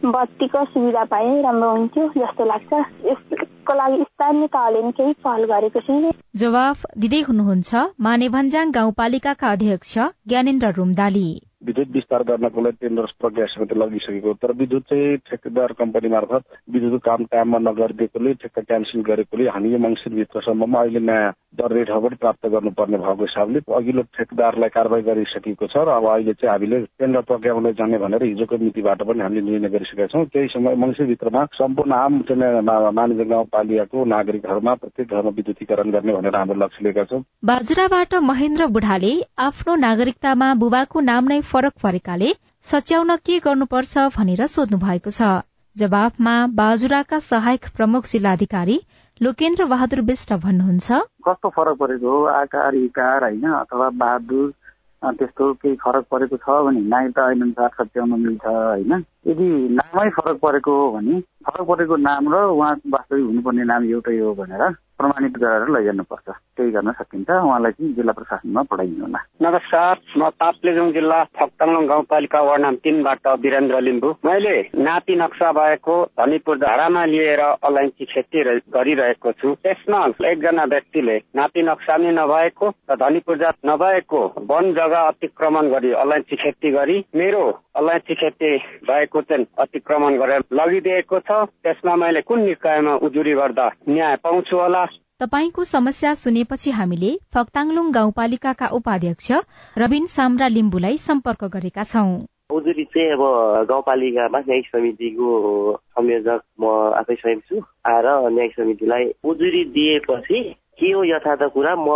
बत्तीको 0.00 0.64
सुविधा 0.64 1.04
पाए 1.04 1.42
राम्रो 1.42 1.70
हुन्थ्यो 1.70 2.06
जस्तो 2.16 2.44
लाग्छ। 2.44 2.72
यसको 3.10 3.74
लागि 3.74 4.02
स्थानीय 4.02 4.46
तहले 4.46 4.80
पनि 4.80 4.92
केही 4.92 5.12
पहल 5.20 5.44
गरेको 5.44 5.80
छैन। 5.80 6.10
जवाफ 6.36 6.86
दिँदै 6.96 7.20
हुनुहुन्छ 7.28 7.84
मानेभन्ज्याङ 8.00 8.70
गाउँपालिकाका 8.70 9.52
अध्यक्ष 9.52 9.98
ज्ञानेन्द्र 10.28 10.72
रुमदाली। 10.72 11.28
विद्युत 11.62 11.88
विस्तार 11.90 12.22
गर्नको 12.24 12.60
लागि 12.60 12.76
टेन्डर 12.80 13.06
प्रक्रिया 13.20 13.46
समिति 13.46 13.74
लगिसकेको 13.74 14.32
तर 14.34 14.52
विद्युत 14.56 14.82
चाहिँ 14.84 15.16
ठेकेदार 15.28 15.72
कम्पनी 15.76 16.08
मार्फत 16.08 16.44
विद्युतको 16.68 16.98
काम 17.00 17.24
टाइममा 17.26 17.58
नगरिदिएकोले 17.60 18.32
ठेक्का 18.40 18.62
क्यान्सल 18.62 19.02
गरेकोले 19.04 19.48
हामी 19.50 19.72
यो 19.72 19.78
मङ्सिरभित्रसम्ममा 19.78 20.80
अहिले 20.80 21.00
नयाँ 21.02 21.32
दर 21.58 21.72
रेटहरू 21.72 22.00
पनि 22.00 22.16
प्राप्त 22.16 22.46
गर्नुपर्ने 22.46 22.98
भएको 22.98 23.24
हिसाबले 23.24 23.60
अघिल्लो 23.76 24.02
ठेकेदारलाई 24.16 24.68
कारवाही 24.74 25.02
गरिसकेको 25.02 25.66
छ 25.66 25.82
र 25.82 25.88
अब 25.90 26.06
अहिले 26.10 26.32
चाहिँ 26.38 26.52
हामीले 26.52 26.78
टेन्डर 27.00 27.22
प्रक्रियामा 27.30 27.70
जाने 27.80 27.98
भनेर 27.98 28.22
हिजोको 28.24 28.58
मितिबाट 28.58 29.02
पनि 29.02 29.20
हामीले 29.20 29.42
निर्णय 29.48 29.68
गरिसकेका 29.68 30.06
छौँ। 30.12 30.24
त्यही 30.30 30.48
समय 30.54 30.74
मङ्सिरभित्रमा 30.82 31.44
सम्पूर्ण 31.54 31.92
आम 31.94 32.12
मानिज 33.00 33.20
गाउँपालिकाको 33.28 34.04
नागरिकहरूमा 34.14 34.74
प्रत्येक 34.74 35.08
घरमा 35.10 35.30
विद्युतीकरण 35.36 35.90
गर्ने 35.90 36.12
भनेर 36.12 36.36
हाम्रो 36.36 36.58
लक्ष्य 36.62 36.84
लिएका 36.84 37.04
छौँ। 37.10 37.22
बाजुराबाट 37.44 38.14
महेन्द्र 38.30 38.66
बुढाले 38.70 39.12
आफ्नो 39.40 39.76
नागरिकतामा 39.80 40.54
बुबाको 40.62 41.00
नाम 41.02 41.28
नै 41.28 41.40
फरक 41.50 41.74
परेकाले 41.82 42.32
सच्याउन 42.64 43.16
के 43.26 43.38
गर्नुपर्छ 43.44 44.08
भनेर 44.16 44.46
सोध्नु 44.46 44.78
भएको 44.78 45.10
छ। 45.10 45.36
जवाफमा 45.76 46.34
बाजुराका 46.54 47.18
सहायक 47.24 47.66
प्रमुख 47.76 48.06
जिल्लाधिकारी 48.06 48.78
लोकेन्द्र 49.20 49.64
बहादुर 49.68 50.00
विष्ट 50.00 50.32
भन्नुहुन्छ। 50.32 50.88
कस्तो 51.28 51.48
फरक 51.52 51.76
परेको 51.76 52.08
हो? 52.08 52.24
आकार 52.24 52.74
इकार 52.74 53.24
होइन? 53.24 53.44
अथवा 53.52 53.88
बहादुर 53.92 54.48
त्यस्तो 55.02 55.52
केही 55.60 55.76
फरक 55.76 56.04
परेको 56.08 56.36
छ 56.40 56.48
भने 56.64 56.80
नागरिकता 56.88 57.30
ऐन 57.32 57.42
अनुसार 57.42 57.68
सच्याउन 57.76 58.16
मिल्छ 58.16 58.44
होइन? 58.46 58.92
यदि 59.28 59.48
नामै 59.76 60.08
फरक 60.16 60.40
परेको 60.40 60.72
हो 60.72 60.90
भने 60.96 61.20
फरक 61.20 61.66
परेको 61.68 61.96
नाम 62.00 62.32
र 62.32 62.36
उहाँ 62.48 62.72
वास्तविक 62.96 63.24
हुनुपर्ने 63.26 63.64
नाम 63.68 63.84
एउटै 63.92 64.18
हो 64.18 64.32
भनेर। 64.40 64.64
प्रमाणित 65.00 65.34
गरेर 65.42 65.68
लैजानुपर्छ। 65.74 66.28
त्यही 66.56 66.70
गर्न 66.70 66.90
सकिन्छ। 67.00 67.30
उहाँलाई 67.30 67.72
चाहिँ 67.72 67.92
जिल्ला 67.96 68.12
प्रशासनमा 68.12 68.62
पठाइदिनु 68.70 69.04
होला। 69.04 69.20
नमस्कार 69.40 69.94
म 70.18 70.28
ताप्लेजुङ 70.40 70.90
जिल्ला 70.92 71.18
फक्ताङ 71.40 71.86
गाउँपालिका 71.88 72.40
वार्ड 72.40 72.62
नम्बर 72.62 72.80
तिनबाट 72.84 73.26
वीरेन्द्र 73.40 73.80
लिम्बू। 73.80 74.10
मैले 74.28 74.56
नाति 74.76 75.14
नक्सा 75.16 75.52
भएको 75.52 75.94
धनीपुर 76.20 76.58
धारामा 76.58 77.04
लिएर 77.04 77.40
अलैँची 77.40 78.04
खेती 78.04 78.38
गरिरहेको 78.76 79.32
छु। 79.32 79.54
त्यसमा 79.64 80.00
एकजना 80.30 80.64
व्यक्तिले 80.64 81.16
नक्सा 81.70 81.96
नै 81.96 82.10
नभएको 82.12 82.66
र 82.90 82.96
धनीपुर 83.00 83.36
जात 83.38 83.56
नभएको 83.66 84.20
वन 84.50 84.72
जग्गा 84.74 85.00
अतिक्रमण 85.08 85.70
गरी 85.70 85.90
अलैँची 86.02 86.36
खेती 86.36 86.70
गरी 86.70 86.98
मेरो 87.16 87.42
अलैँची 87.80 88.14
खेती 88.14 88.56
भएको 88.84 89.20
चाहिँ 89.22 89.46
अतिक्रमण 89.58 90.18
गरेर 90.18 90.42
लगिदिएको 90.52 91.18
छ। 91.18 91.44
त्यसमा 91.64 91.96
मैले 91.96 92.20
कुन 92.20 92.40
निकायमा 92.44 92.94
उजुरी 93.02 93.34
गर्दा 93.34 93.68
न्याय 93.88 94.16
पाउँछु 94.24 94.56
होला? 94.56 94.84
तपाईँको 95.20 95.64
समस्या 95.64 96.14
सुनेपछि 96.14 96.70
हामीले 96.70 97.10
फक्ताङलुङ 97.34 97.90
गाउँपालिकाका 97.92 98.66
उपाध्यक्ष 98.72 99.32
रविन 99.78 100.06
साम्रा 100.06 100.46
लिम्बुलाई 100.48 100.96
सम्पर्क 100.98 101.44
गरेका 101.44 101.82
छौं। 101.82 102.24
उजुरी 102.50 102.84
चाहिँ 102.84 103.10
अब 103.12 103.22
गाउँपालिकामा 103.68 104.38
न्यायिक 104.38 104.66
समितिको 104.66 105.28
संयोजक 105.76 106.40
म 106.60 106.64
आफै 107.00 107.14
स्वयं 107.14 107.40
छु। 107.40 107.60
आएर 107.86 108.06
न्यायिक 108.32 108.52
समितिलाई 108.52 109.04
उजुरी 109.24 109.64
दिएपछि 109.76 110.40
के 110.80 110.90
हो 110.92 111.04
यथार्थ 111.04 111.42
कुरा? 111.54 111.74
म 111.76 111.88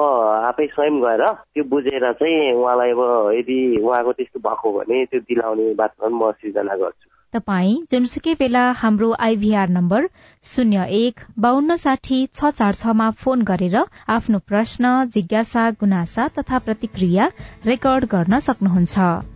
आफै 0.50 0.66
स्वयं 0.66 1.00
गएर 1.00 1.24
त्यो 1.54 1.64
बुझेर 1.72 2.12
चाहिँ 2.20 2.52
उहाँलाई 2.52 2.90
अब 2.90 3.02
यदि 3.34 3.58
उहाँको 3.80 4.12
त्यस्तो 4.12 4.40
भएको 4.46 4.72
भने 4.78 5.04
त्यो 5.10 5.20
दिलाउने 5.28 5.74
बात 5.74 5.92
म 6.04 6.30
सिर्जना 6.38 6.76
गर्छु। 6.76 7.08
तपाई 7.34 7.70
जुनसुकै 7.90 8.34
बेला 8.38 8.64
हाम्रो 8.78 9.10
आइभीआर 9.26 9.68
नम्बर 9.68 10.08
शून्य 10.44 10.86
एक 11.00 11.20
बान्न 11.38 11.76
साठी 11.76 12.18
छ 12.28 12.50
चार 12.54 12.74
छमा 12.74 13.10
फोन 13.18 13.42
गरेर 13.42 13.76
आफ्नो 14.08 14.38
प्रश्न 14.46 14.94
जिज्ञासा 15.10 15.70
गुनासा 15.80 16.28
तथा 16.38 16.58
प्रतिक्रिया 16.66 17.30
रेकर्ड 17.66 18.04
गर्न 18.14 18.38
सक्नुहुन्छ। 18.46 19.33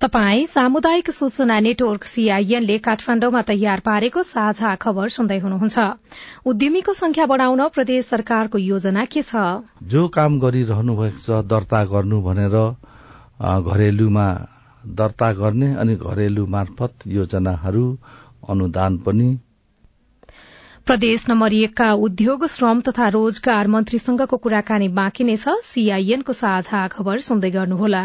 तपाई 0.00 0.44
सामुदायिक 0.46 1.10
सूचना 1.10 1.58
नेटवर्क 1.60 2.04
सीआईएनले 2.04 2.76
काठमाण्डुमा 2.84 3.40
तयार 3.48 3.80
पारेको 3.88 4.22
साझा 4.22 4.70
खबर 4.84 5.08
सुन्दै 5.08 5.36
हुनुहुन्छ। 5.38 5.84
उद्यमीको 6.46 6.92
संख्या 7.00 7.26
बढ़ाउन 7.32 7.62
प्रदेश 7.68 8.06
सरकारको 8.06 8.58
योजना 8.58 9.04
के 9.04 9.22
छ? 9.22 9.42
जो 9.84 10.06
काम 10.08 10.38
गरिरहनु 10.40 10.94
भएको 11.00 11.20
छ 11.24 11.40
दर्ता 11.44 11.82
गर्नु 11.92 12.20
भनेर 12.28 12.56
घरेलुमा 13.42 14.24
दर्ता 15.02 15.30
गर्ने 15.42 15.68
अनि 15.84 15.98
घरेलु 15.98 16.46
मार्फत 16.56 17.06
योजनाहरू 17.18 17.84
अनुदान 18.48 18.98
पनि। 19.04 19.28
प्रदेश 20.86 21.28
नम्बर 21.28 21.58
एकका 21.60 21.90
उद्योग 22.08 22.46
श्रम 22.46 22.80
तथा 22.88 23.12
रोजगार 23.18 23.68
मन्त्रीसँगको 23.76 24.36
कुराकानी 24.48 24.88
बाँकी 24.96 25.24
नै 25.24 25.36
छ। 25.36 25.60
सीआईएनको 25.68 26.40
साझा 26.40 26.88
खबर 26.88 27.24
सुन्दै 27.28 27.50
गर्नुहोला। 27.50 28.04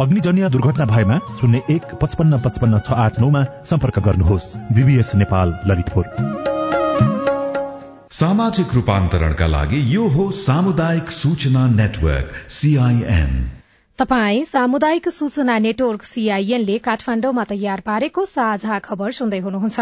अग्निजन्य 0.00 0.48
दुर्घटना 0.50 0.84
भएमा 0.84 1.18
शून्य 1.40 1.60
एक 1.70 1.94
पचपन्न 2.02 2.38
पचपन्न 2.38 2.78
छ 2.78 2.92
आठ 2.94 3.20
नौमा 3.20 3.42
सम्पर्क 3.64 3.98
गर्नुहोस्। 3.98 4.48
बीबीएस 4.72 5.14
नेपाल 5.14 5.54
ललितपुर। 5.66 6.04
सामाजिक 8.12 8.74
रूपान्तरणका 8.74 9.46
लागि 9.46 9.80
यो 9.94 10.06
हो 10.08 10.30
सामुदायिक 10.36 11.10
सूचना 11.12 11.66
नेटवर्क 11.72 12.32
सीआईएन 12.50 13.32
तपाई 13.98 14.44
सामुदायिक 14.44 15.08
सूचना 15.08 15.58
नेटवर्क 15.58 16.04
सीआईएनले 16.04 16.78
काठमाण्डुमा 16.78 17.44
तयार 17.44 17.80
पारेको 17.80 18.24
साझा 18.24 18.78
खबर 18.78 19.10
सुन्दै 19.12 19.38
हुनुहुन्छ। 19.38 19.78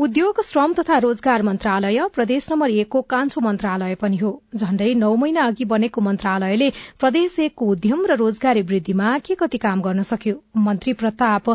उद्योग 0.00 0.40
श्रम 0.42 0.72
तथा 0.72 0.98
रोजगार 0.98 1.42
मन्त्रालय 1.42 2.06
प्रदेश 2.08 2.46
नम्बर 2.50 2.70
एकको 2.72 3.00
कान्छो 3.04 3.40
मन्त्रालय 3.40 3.94
पनि 3.94 4.16
हो। 4.16 4.30
झण्डै 4.56 4.94
नौ 4.94 5.14
महिना 5.16 5.42
अघि 5.46 5.64
बनेको 5.64 6.00
मन्त्रालयले 6.00 6.68
प्रदेश 6.98 7.38
एकको 7.38 7.66
उद्यम 7.66 8.06
र 8.06 8.16
रोजगारी 8.16 8.62
वृद्धिमा 8.62 9.18
के 9.18 9.34
कति 9.34 9.58
काम 9.58 9.82
गर्न 9.82 10.02
सक्यो? 10.02 10.34
मन्त्री 10.56 10.92
प्रताप 10.92 11.50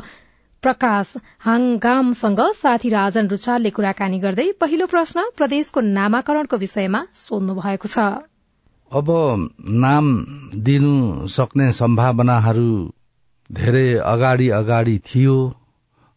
प्रकाश 0.63 1.13
हाङगामसँग 1.39 2.41
साथी 2.53 2.89
राजन 2.89 3.27
रुचालले 3.27 3.69
कुराकानी 3.69 4.19
गर्दै 4.19 4.47
पहिलो 4.62 4.86
प्रश्न 4.88 5.25
प्रदेशको 5.38 5.81
नामाकरणको 5.81 6.58
विषयमा 6.58 7.01
सोध्नु 7.15 7.55
भएको 7.55 7.88
छ। 7.88 8.05
अब 8.91 9.10
नाम 9.86 10.12
दिनु 10.69 10.93
सक्ने 11.34 11.71
सम्भावनाहरू 11.73 12.69
धेरै 13.49 13.88
अगाडि 14.05 14.49
अगाडि 14.60 14.97
थियो। 15.10 15.38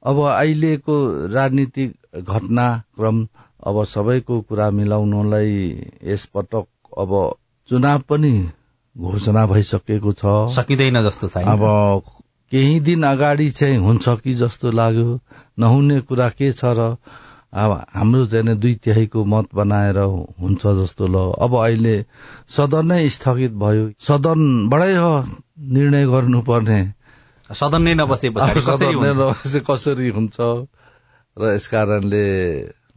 अब 0.02 0.20
अहिलेको 0.26 0.98
राजनीतिक 1.32 1.97
घटनाक्रम 2.14 3.26
अब 3.66 3.84
सबैको 3.84 4.40
कुरा 4.40 4.70
मिलाउनलाई 4.70 5.52
यसपटक 6.04 6.66
अब 6.98 7.12
चुनाव 7.68 7.98
पनि 8.08 8.32
घोषणा 8.96 9.46
भइसकेको 9.46 10.12
छ। 10.12 10.24
सकिँदैन 10.56 11.02
जस्तो 11.04 11.28
छ 11.28 11.36
अब 11.36 11.62
केही 12.52 12.80
दिन 12.80 13.02
अगाडि 13.02 13.50
चाहिँ 13.50 13.76
हुन्छ 13.76 14.08
कि 14.24 14.34
जस्तो 14.34 14.70
लाग्यो 14.70 15.18
नहुने 15.58 16.00
कुरा 16.00 16.28
के 16.30 16.52
छ 16.52 16.64
र 16.64 16.96
अब 17.54 17.72
हाम्रो 17.94 18.26
चाहिँ 18.26 18.56
दुई 18.56 18.74
तिहाईको 18.74 19.24
मत 19.24 19.48
बनाएर 19.54 19.98
हुन्छ 20.40 20.66
जस्तो 20.66 21.06
ल। 21.06 21.16
अब 21.40 21.54
अहिले 21.56 21.94
सदन 22.48 22.86
नै 22.86 23.08
स्थगित 23.08 23.52
भयो। 23.52 23.90
सदनबाटै 24.00 24.94
हो 24.96 25.12
निर्णय 25.72 26.06
गर्नुपर्ने। 26.06 26.80
सदन 27.50 27.82
नै 27.82 27.94
नबसेपछि 27.94 28.60
सदन 28.60 29.00
नै 29.04 29.12
नबसे 29.16 29.60
कसरी 29.60 30.08
हुन्छ? 30.08 30.36
र 31.38 31.54
यस 31.54 31.66
कारणले 31.68 32.24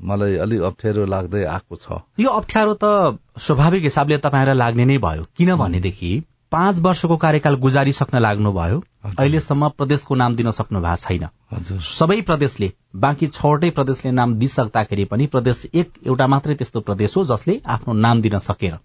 मलाई 0.01 0.35
अलिक 0.41 0.61
अप्ठ्यारो 0.61 1.05
लाग्दै 1.05 1.43
आएको 1.45 1.75
छ। 1.75 2.01
यो 2.19 2.29
अप्ठ्यारो 2.29 2.73
त 2.83 3.17
स्वाभाविक 3.37 3.83
हिसाबले 3.83 4.17
तपाईँलाई 4.17 4.55
लाग्ने 4.57 4.85
नै 4.85 4.97
भयो। 4.97 5.23
किनभनेदेखि 5.37 6.11
पाँच 6.51 6.79
वर्षको 6.79 7.17
कार्यकाल 7.17 7.55
गुजारिसक्न 7.55 8.19
लाग्नुभयो। 8.19 8.77
अहिलेसम्म 9.07 9.67
प्रदेशको 9.77 10.15
नाम 10.15 10.35
दिन 10.35 10.51
सक्नु 10.51 10.81
भएको 10.81 10.95
छैन। 10.97 11.79
सबै 11.79 12.19
प्रदेशले 12.21 12.71
बाँकी 12.95 13.27
छवटै 13.27 13.69
प्रदेशले 13.77 14.11
नाम 14.11 14.35
दिइसक्दाखेरि 14.35 15.05
पनि 15.05 15.27
प्रदेश 15.27 15.65
एक 15.73 15.93
एउटा 16.07 16.27
मात्रै 16.27 16.55
त्यस्तो 16.55 16.79
प्रदेश 16.81 17.17
हो 17.17 17.25
जसले 17.25 17.61
आफ्नो 17.67 17.93
नाम 17.93 18.21
दिन 18.21 18.39
सकेन। 18.39 18.75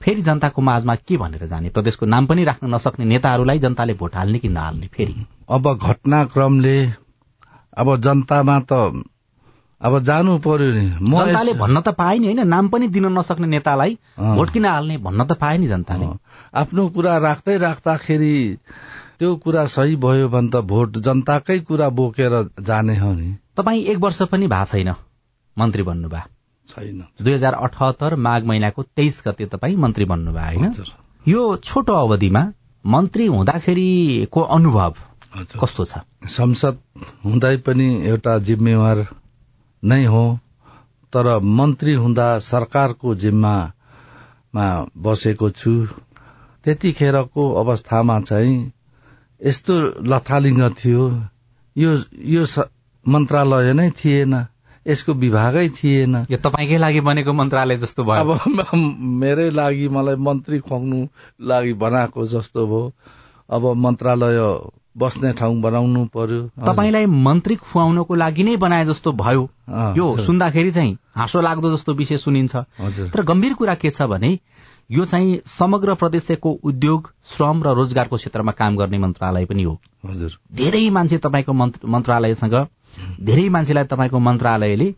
फेरि 0.00 0.22
जनताको 0.22 0.62
माझमा 0.62 0.94
के 0.94 1.16
भनेर 1.16 1.46
जाने? 1.46 1.68
प्रदेशको 1.68 2.06
नाम 2.06 2.26
पनि 2.26 2.44
राख्न 2.44 2.74
नसक्ने 2.74 3.04
नेताहरूलाई 3.04 3.58
जनताले 3.58 3.94
भोट 3.94 4.16
हाल्ने 4.16 4.38
कि 4.38 4.48
नहाल्ने 4.48 4.86
फेरि? 4.86 5.14
अब 5.50 5.74
घटनाक्रमले 5.74 6.76
अब 7.80 7.96
जनतामा 7.96 8.60
त 8.72 9.02
अब 9.80 9.98
जानु 9.98 10.38
पर्यो 10.38 10.72
नि। 10.72 10.86
जनताले 11.00 11.52
भन्न 11.54 11.80
त 11.80 11.88
पाए 11.88 12.18
नि 12.18 12.26
होइन 12.26 12.48
नाम 12.48 12.68
पनि 12.68 12.88
दिन 12.88 13.06
नसक्ने 13.18 13.46
नेतालाई 13.46 13.98
भोट 14.18 14.50
किन 14.50 14.64
हाल्ने 14.64 14.96
भन्न 14.98 15.24
त 15.24 15.32
पाए 15.32 15.58
नि 15.58 15.66
जनताले। 15.66 16.06
आफ्नो 16.54 16.88
कुरा 16.88 17.16
राख्दै 17.18 17.56
राख्दाखेरि 17.56 18.34
त्यो 19.18 19.36
कुरा 19.36 19.64
सही 19.66 19.96
भयो 19.96 20.28
भने 20.28 20.50
त 20.50 20.60
भोट 20.64 20.98
जनताकै 20.98 21.58
कुरा 21.60 21.88
बोकेर 21.88 22.36
जाने 22.60 22.98
हो 22.98 23.12
नि। 23.14 23.34
तपाईँ 23.56 23.84
एक 23.84 23.98
वर्ष 23.98 24.22
पनि 24.22 24.46
भएको 24.46 24.64
छैन 24.64 24.94
मन्त्री 25.56 25.82
बन्नुभयो 25.82 26.28
छैन। 26.68 27.04
दुई 27.22 27.32
हजार 27.32 27.54
अठहत्तर 27.54 28.14
माघ 28.16 28.42
महिनाको 28.44 28.82
तेइस 28.82 29.22
गते 29.26 29.46
तपाईँ 29.46 29.76
मन्त्री 29.76 30.04
बन्नुभयो 30.04 30.60
होइन? 30.60 30.72
यो 31.28 31.56
छोटो 31.56 31.92
अवधिमा 31.92 32.52
मन्त्री 32.84 33.26
हुँदाखेरिको 33.26 34.40
अनुभव 34.40 34.94
कस्तो 35.32 35.84
छ? 35.84 35.98
संसद 36.28 36.78
हुँदै 37.24 37.56
पनि 37.56 37.86
एउटा 38.06 38.38
जिम्मेवार 38.38 39.06
नै 39.84 40.04
हो 40.04 40.24
तर 41.12 41.38
मन्त्री 41.38 41.94
हुँदा 41.94 42.38
सरकारको 42.38 43.14
जिम्मामा 43.14 44.66
बसेको 44.96 45.50
छु। 45.50 45.86
त्यतिखेरको 46.64 47.44
अवस्थामा 47.54 48.20
चाहिँ 48.20 48.72
यस्तो 49.40 49.74
लथालिङ्ग 50.02 50.62
थियो। 50.84 51.04
यो 51.76 51.90
यो 52.26 52.44
मन्त्रालय 53.06 53.72
नै 53.72 53.90
थिएन 53.90 54.34
यसको 54.86 55.12
विभागै 55.14 55.68
थिएन। 55.68 56.14
यो 56.30 56.38
तपाईँकै 56.38 56.78
लागि 56.78 57.00
बनेको 57.00 57.32
मन्त्रालय 57.32 57.76
जस्तो 57.76 58.04
भयो। 58.04 58.34
अब 58.34 58.74
मेरै 59.22 59.50
लागि 59.50 59.88
मलाई 59.88 60.16
मन्त्री 60.16 60.58
खुवाउनु 60.58 61.06
लागि 61.40 61.72
बनाएको 61.72 62.26
जस्तो 62.26 62.66
भयो। 62.66 62.92
अब 63.50 63.72
मन्त्रालय 63.76 64.38
बस्ने 64.96 65.32
ठाउँ 65.32 65.60
बनाउनु 65.62 66.04
पर्यो। 66.14 66.42
तपाईँलाई 66.66 67.06
मन्त्री 67.06 67.54
खुवाउनको 67.56 68.14
लागि 68.14 68.42
नै 68.44 68.56
बनाए 68.56 68.84
जस्तो 68.84 69.12
भयो। 69.12 69.42
यो 69.96 70.06
सुन्दाखेरि 70.26 70.70
चाहिँ 70.72 70.96
हाँसो 71.16 71.40
लाग्दो 71.40 71.76
जस्तो 71.76 71.94
विषय 71.94 72.16
सुनिन्छ। 72.16 72.56
तर 73.14 73.22
गम्भीर 73.22 73.54
कुरा 73.54 73.74
के 73.74 73.90
छ 73.90 74.02
भने 74.02 74.38
यो 74.90 75.04
चाहिँ 75.04 75.40
समग्र 75.46 75.94
प्रदेशको 75.94 76.50
उद्योग 76.64 77.10
श्रम 77.30 77.62
र 77.62 77.74
रोजगारको 77.74 78.16
क्षेत्रमा 78.16 78.52
काम 78.52 78.76
गर्ने 78.76 78.98
मन्त्रालय 78.98 79.44
पनि 79.46 79.62
हो। 79.62 79.78
हजुर। 80.06 80.30
धेरै 80.52 80.88
मान्छे 80.90 81.18
तपाईँको 81.18 81.52
मन्त्रालयसँग 81.52 82.54
धेरै 83.22 83.48
मान्छेलाई 83.48 83.84
तपाईँको 83.84 84.18
मन्त्रालयले 84.18 84.88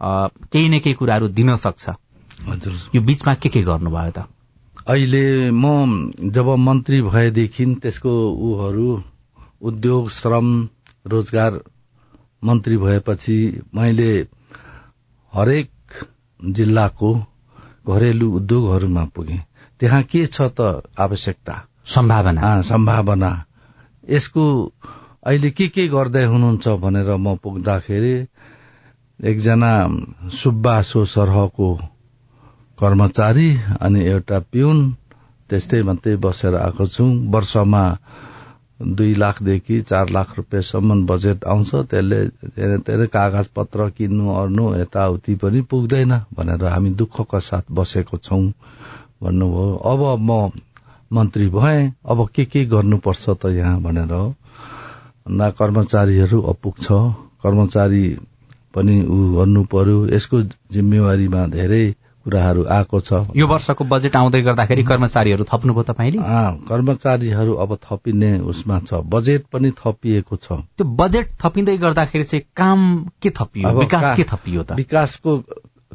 केही 0.00 0.68
न 0.68 0.78
केही 0.80 0.94
कुराहरू 0.94 1.28
दिन 1.28 1.56
सक्छ। 1.56 1.88
हजुर। 2.48 2.72
यो 2.94 3.00
बीचमा 3.00 3.34
के 3.34 3.48
के 3.48 3.62
गर्नुभयो 3.62 4.10
त? 4.10 4.28
अहिले 4.88 5.50
म 5.50 6.12
जब 6.20 6.48
मन्त्री 6.58 7.00
भएदेखि 7.02 7.64
त्यसको 7.82 8.12
ऊहरू 8.32 9.02
उद्योग 9.62 10.10
श्रम 10.10 10.68
रोजगार 11.06 11.60
मन्त्री 12.44 12.76
भएपछि 12.76 13.38
मैले 13.74 14.12
हरेक 15.32 15.70
जिल्लाको 16.40 17.12
घरेलु 17.88 18.30
उद्योगहरूमा 18.32 19.04
पुगे। 19.04 19.38
त्यहाँ 19.80 20.02
के 20.02 20.26
छ 20.26 20.40
त 20.60 20.82
आवश्यकता? 20.98 21.54
सम्भावना। 21.86 22.60
सम्भावना। 22.62 23.30
यसको 24.08 24.44
अहिले 25.26 25.50
के 25.50 25.68
के 25.68 25.86
गर्दै 25.88 26.24
हुनुहुन्छ 26.24 26.68
भनेर 26.68 27.16
म 27.16 27.36
पुग्दाखेरि 27.36 28.14
एकजना 29.20 29.72
सुब्बा 30.32 30.80
सो 30.82 31.04
सरहको 31.04 31.68
कर्मचारी 32.78 33.50
अनि 33.80 34.04
एउटा 34.04 34.38
पिउन 34.52 34.78
त्यस्तै 35.50 35.82
मात्रै 35.82 36.16
बसेर 36.16 36.54
आएको 36.56 36.86
छु। 36.86 37.04
वर्षमा 37.34 37.84
दुई 38.80 39.14
लाखदेखि 39.14 39.80
चार 39.82 40.10
लाख 40.10 40.36
रुपियाँसम्म 40.36 41.06
बजेट 41.06 41.44
आउँछ। 41.44 41.74
त्यसले 41.90 42.24
धेरै 42.86 43.06
कागज 43.06 43.46
पत्र 43.56 43.88
किन्नु 43.96 44.34
अर्नु 44.34 44.64
यताउति 44.76 45.34
पनि 45.42 45.60
पुग्दैन 45.70 46.12
भनेर 46.36 46.64
हामी 46.64 46.90
दुःखका 46.96 47.38
साथ 47.38 47.62
बसेको 47.70 48.16
छौं 48.16 48.42
भन्नुभयो। 49.22 49.74
अब 49.92 50.02
म 50.20 50.50
मन्त्री 51.12 51.48
भए 51.50 51.92
अब 52.06 52.28
के 52.34 52.44
के 52.44 52.64
गर्नुपर्छ 52.64 53.24
त 53.42 53.46
यहाँ 53.52 53.80
भनेर 53.82 54.12
न 55.30 55.50
कर्मचारीहरू 55.58 56.40
अपुग 56.52 56.74
छ 56.80 56.92
कर्मचारी 57.42 58.04
पनि 58.74 58.96
ऊ 59.04 59.16
गर्नु 59.36 59.62
पर्यो 59.72 60.06
यसको 60.08 60.40
जिम्मेवारीमा 60.72 61.46
धेरै 61.46 61.84
कुराहरू 62.30 62.64
आएको 62.70 63.00
छ। 63.00 63.12
यो 63.36 63.46
वर्षको 63.46 63.84
बजेट 63.84 64.16
आउँदै 64.16 64.40
गर्दाखेरि 64.42 64.82
कर्मचारीहरू 64.86 65.44
थप्नुभयो 65.44 65.82
तपाईँले? 65.82 66.22
कर्मचारीहरू 66.70 67.54
अब 67.54 67.78
थपिने 67.82 68.38
उसमा 68.46 68.78
छ। 68.86 69.02
बजेट 69.02 69.44
पनि 69.52 69.70
थपिएको 69.74 70.36
छ। 70.36 70.62
त्यो 70.78 70.86
बजेट 70.86 71.26
थपिँदै 71.42 71.76
गर्दाखेरि 71.76 72.24
चाहिँ 72.24 72.44
काम 72.56 73.10
के 73.22 73.30
थपियो? 73.30 73.78
विकास 73.78 74.16
के 74.16 74.24
थपियो 74.24 74.62
त? 74.62 74.72
विकासको 74.72 75.38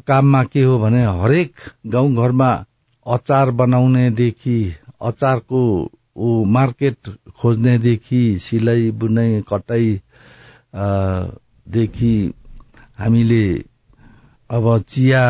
काममा 0.06 0.42
के 0.44 0.62
हो 0.62 0.78
भने 0.78 1.04
हरेक 1.24 1.52
गाउँ 1.86 2.14
घरमा 2.14 2.50
अचार 3.06 3.50
बनाउनेदेखि 3.50 4.58
अचारको 5.00 5.60
ऊ 6.16 6.44
मार्केट 6.44 6.96
खोज्नेदेखि 7.40 8.38
सिलाइ 8.38 8.90
बुनाइ 8.90 9.42
कटाइ 9.48 10.00
देखि 11.66 12.14
हामीले 12.98 13.44
अब 14.50 14.66
चिया 14.88 15.24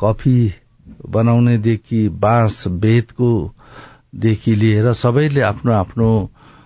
कफी 0.00 0.38
बनाउनेदेखि 1.10 2.08
बाँस 2.08 2.64
बेतको 2.82 3.30
देखि 4.14 4.54
लिएर 4.54 4.92
सबैले 4.92 5.40
आफ्नो 5.40 5.72
आफ्नो 5.72 6.08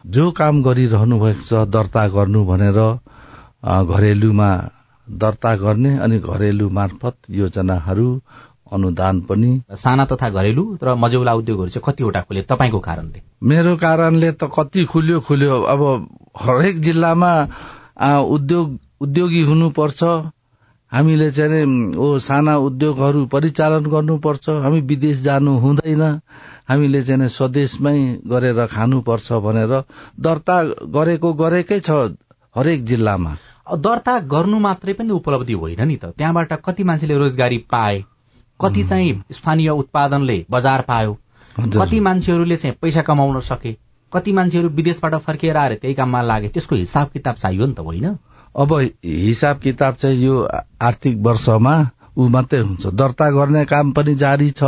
जो 0.06 0.30
काम 0.30 0.62
गरिरहनु 0.62 1.18
भएको 1.20 1.42
छ 1.42 1.68
दर्ता 1.70 2.06
गर्नु 2.08 2.44
भनेर 2.44 2.78
घरेलुमा 3.64 4.50
दर्ता 5.08 5.54
गर्ने 5.56 5.96
अनि 5.98 6.18
घरेलु 6.18 6.68
मार्फत 6.70 7.16
योजनाहरू 7.30 8.08
अनुदान 8.72 9.20
पनि। 9.20 9.50
साना 9.74 10.04
तथा 10.06 10.28
घरेलु 10.30 10.64
र 10.82 10.94
मजौला 10.94 11.32
उद्योगहरू 11.34 11.70
चाहिँ 11.70 11.84
कतिवटा 11.86 12.20
खुल्यो 12.22 12.42
तपाईँको 12.48 12.78
कारणले। 12.80 13.22
मेरो 13.42 13.76
कारणले 13.76 14.30
त 14.32 14.50
कति 14.56 14.84
खुल्यो 14.84 15.20
खुल्यो। 15.20 15.60
अब 15.62 15.82
हरेक 16.40 16.80
जिल्लामा 16.80 17.32
उद्योग 18.36 18.78
उद्योगी 19.00 19.42
हुनुपर्छ। 19.42 20.00
हामीले 20.92 21.31
चाहिँ 21.31 21.94
ओ 21.96 22.18
साना 22.18 22.57
उद्योगहरू 22.59 23.24
परिचालन 23.26 23.85
गर्नुपर्छ। 23.87 24.48
हामी 24.48 24.81
विदेश 24.81 25.20
जानु 25.20 25.50
हुँदैन। 25.59 26.03
हामीले 26.68 27.03
चाहिँ 27.03 27.29
स्वदेशमै 27.29 27.98
गरेर 28.26 28.66
खानुपर्छ 28.66 29.33
भनेर 29.33 29.72
दर्ता 30.20 30.57
गरेको 30.90 31.33
गरेकै 31.33 31.81
छ 31.81 31.90
हरेक 32.57 32.85
जिल्लामा। 32.85 33.37
दर्ता 33.79 34.18
गर्नु 34.26 34.59
मात्रै 34.59 34.92
पनि 34.92 35.12
उपलब्धि 35.12 35.53
होइन 35.53 35.87
नि 35.88 35.96
त। 35.96 36.05
त्यहाँबाट 36.18 36.53
कति 36.64 36.85
मान्छेले 36.85 37.18
रोजगारी 37.18 37.59
पाए 37.70 38.03
कति 38.61 38.83
चाहिँ 38.85 39.22
स्थानीय 39.33 39.70
उत्पादनले 39.70 40.44
बजार 40.50 40.81
पायो 40.83 41.18
कति 41.57 42.00
मान्छेहरूले 42.00 42.57
चाहिँ 42.57 42.76
पैसा 42.83 43.03
कमाउन 43.03 43.40
सके 43.40 43.76
कति 44.12 44.33
मान्छेहरू 44.33 44.68
विदेशबाट 44.68 45.14
फर्किएर 45.14 45.57
आएर 45.57 45.74
त्यही 45.74 45.94
काममा 45.94 46.22
लागे 46.22 46.48
त्यसको 46.48 46.76
हिसाब 46.76 47.09
किताब 47.09 47.35
चाहियो 47.35 47.66
नि 47.66 47.74
त 47.74 47.81
होइन। 47.81 48.16
अब 48.54 48.72
हिसाब 49.04 49.58
किताब 49.58 49.94
चाहिँ 49.94 50.22
यो 50.24 50.42
आर्थिक 50.82 51.16
वर्षमा 51.18 51.74
ऊ 52.18 52.28
मात्रै 52.28 52.60
हुन्छ। 52.60 52.86
दर्ता 52.86 53.30
गर्ने 53.30 53.64
काम 53.64 53.92
पनि 53.92 54.14
जारी 54.14 54.50
छ। 54.50 54.62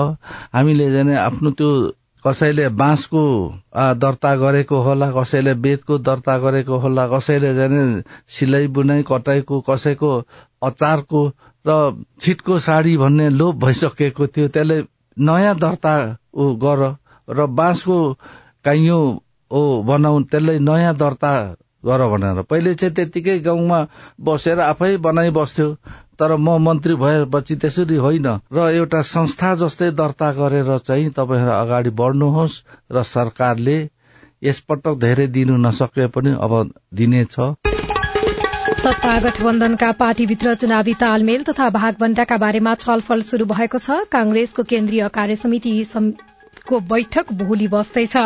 हामीले 0.55 0.91
जाने 0.93 1.17
आफ्नो 1.17 1.51
त्यो 1.51 1.71
कसैले 2.25 2.69
बाँसको 2.69 3.23
दर्ता 3.99 4.35
गरेको 4.37 4.81
होला 4.81 5.11
कसैले 5.13 5.55
बेतको 5.55 5.99
दर्ता 5.99 6.39
गरेको 6.39 6.79
होला 6.79 7.07
कसैले 7.09 7.55
जाने 7.55 7.83
सिलाइ 8.29 8.67
बुनाइ 8.67 9.03
कटाइको 9.03 9.61
कसैको 9.61 10.11
अचारको 10.63 11.27
र 11.65 12.05
छिटको 12.21 12.59
साडी 12.59 12.97
भन्ने 12.97 13.29
लोभ 13.31 13.65
भइसकेको 13.65 14.27
थियो 14.27 14.49
त्यसले 14.49 14.83
नयाँ 15.17 15.57
दर्ता 15.59 15.95
ऊ 16.35 16.55
गर 16.57 16.83
र 17.29 17.47
बाँसको 17.47 17.99
काइयो 18.65 18.99
ओ 19.51 19.83
बनाउ 19.83 20.23
त्यसलाई 20.23 20.59
नयाँ 20.59 20.95
दर्ता 20.97 21.33
गर 21.85 22.07
भनेर 22.09 22.43
पहिले 22.45 22.75
चाहिँ 22.75 22.95
त्यतिकै 22.95 23.39
गाउँमा 23.41 23.79
बसेर 24.21 24.61
आफै 24.63 24.97
बनाइ 24.99 25.31
बस्थ्यो 25.31 25.69
तर 26.19 26.37
म 26.37 26.57
मन्त्री 26.61 26.95
भएपछि 26.97 27.57
त्यसरी 27.57 27.97
होइन। 27.97 28.27
र 28.53 28.69
एउटा 28.73 29.03
संस्था 29.09 29.55
जस्तै 29.55 29.91
दर्ता 29.93 30.31
गरेर 30.33 30.77
चाहिँ 30.81 31.11
तपाईँहरू 31.11 31.53
अगाडि 31.53 31.91
बढ्नुहोस् 31.99 32.61
र 32.93 33.03
सरकारले 33.09 33.79
यसपटक 34.43 34.95
धेरै 35.01 35.27
दिनु 35.33 35.57
नसके 35.59 36.07
पनि 36.11 36.37
अब 36.41 36.55
दिनेछ 36.95 37.37
सत्ता 38.83 39.19
गठबन्धनका 39.21 39.91
पार्टीभित्र 39.95 40.55
चुनावी 40.55 40.95
तालमेल 41.01 41.43
तथा 41.43 41.69
भागवण्डाका 41.73 42.37
बारेमा 42.37 42.75
छलफल 42.77 43.21
शुरू 43.23 43.45
भएको 43.47 43.79
छ। 43.79 43.99
कांग्रेसको 44.11 44.63
केन्द्रीय 44.65 45.09
कार्यसमिति 45.15 45.75
को 46.69 46.81
बैठक 46.83 47.33
भोलि 47.35 47.67
बस्दैछ। 47.69 48.17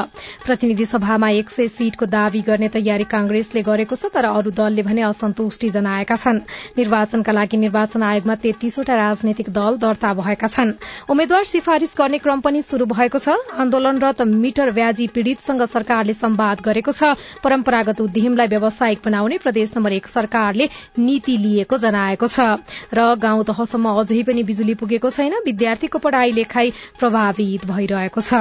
प्रतिनिधि 0.47 0.85
सभामा 0.87 1.29
एक 1.31 1.51
सय 1.51 1.69
सीटको 1.69 2.07
दावी 2.07 2.41
गर्ने 2.43 2.69
तयारी 2.69 3.05
कांग्रेसले 3.07 3.63
गरेको 3.63 3.97
छ 3.97 4.13
तर 4.13 4.25
अरू 4.27 4.51
दलले 4.53 4.83
भने 4.83 5.03
असन्तुष्टि 5.03 5.71
जनाएका 5.71 6.17
छन्। 6.17 6.41
निर्वाचनका 6.79 7.33
लागि 7.33 7.57
निर्वाचन 7.57 8.03
आयोगमा 8.03 8.35
तेत्तीसवटा 8.37 8.95
राजनैतिक 8.97 9.49
दल 9.51 9.77
दर्ता 9.79 10.13
भएका 10.15 10.49
छन्। 10.49 10.73
उम्मेद्वार 11.09 11.45
सिफारिश 11.47 11.95
गर्ने 11.99 12.19
क्रम 12.19 12.41
पनि 12.41 12.63
शुरू 12.63 12.87
भएको 12.87 13.19
छ। 13.19 13.37
आन्दोलनरत 13.57 14.23
मिटर 14.27 14.71
व्याजी 14.73 15.07
पीड़ितसँग 15.09 15.65
सरकारले 15.67 16.13
संवाद 16.15 16.61
गरेको 16.61 16.93
छ। 16.93 17.17
परम्परागत 17.43 18.01
उद्यमलाई 18.01 18.47
व्यावसायिक 18.49 19.01
बनाउने 19.05 19.39
प्रदेश 19.39 19.73
नम्बर 19.77 19.93
एक 19.93 20.07
सरकारले 20.09 20.69
नीति 20.99 21.37
लिएको 21.39 21.77
जनाएको 21.79 22.27
छ। 22.27 22.61
र 22.93 23.15
गाउँ 23.17 23.45
तहसम्म 23.45 23.97
अझै 23.97 24.23
पनि 24.23 24.43
बिजुली 24.45 24.75
पुगेको 24.77 25.11
छैन। 25.11 25.35
विद्यार्थीको 25.47 25.99
पढ़ाई 25.99 26.33
लेखाई 26.33 26.73
प्रभावित 26.99 27.65
भइरहेको 27.67 28.21
छ। 28.27 28.35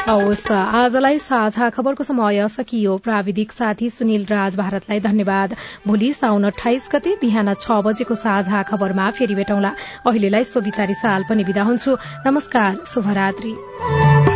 हवस् 0.00 0.50
आजलाई 0.52 1.18
साझा 1.18 1.68
खबरको 1.70 2.04
समय 2.04 2.48
सकियो। 2.48 2.96
प्राविधिक 2.98 3.52
साथी 3.52 3.90
सुनिल 3.90 4.24
राज 4.26 4.56
भारतलाई 4.56 5.00
धन्यवाद। 5.00 5.54
भोलि 5.86 6.12
साउन 6.12 6.44
अठाइस 6.46 6.88
गते 6.94 7.14
बिहान 7.20 7.54
छ 7.54 7.80
बजेको 7.84 8.14
साझा 8.16 8.62
खबरमा 8.64 9.10
फेरि 9.12 9.34
भेटौँला। 9.34 9.74
अहिलेलाई 10.06 10.44
सोभिता 10.46 10.84
रिसाल 10.86 11.24
पनि 11.28 11.44
विदा 11.44 11.62
हुन्छु। 11.62 11.96
नमस्कार 12.26 12.84
शुभरात्री। 12.86 14.29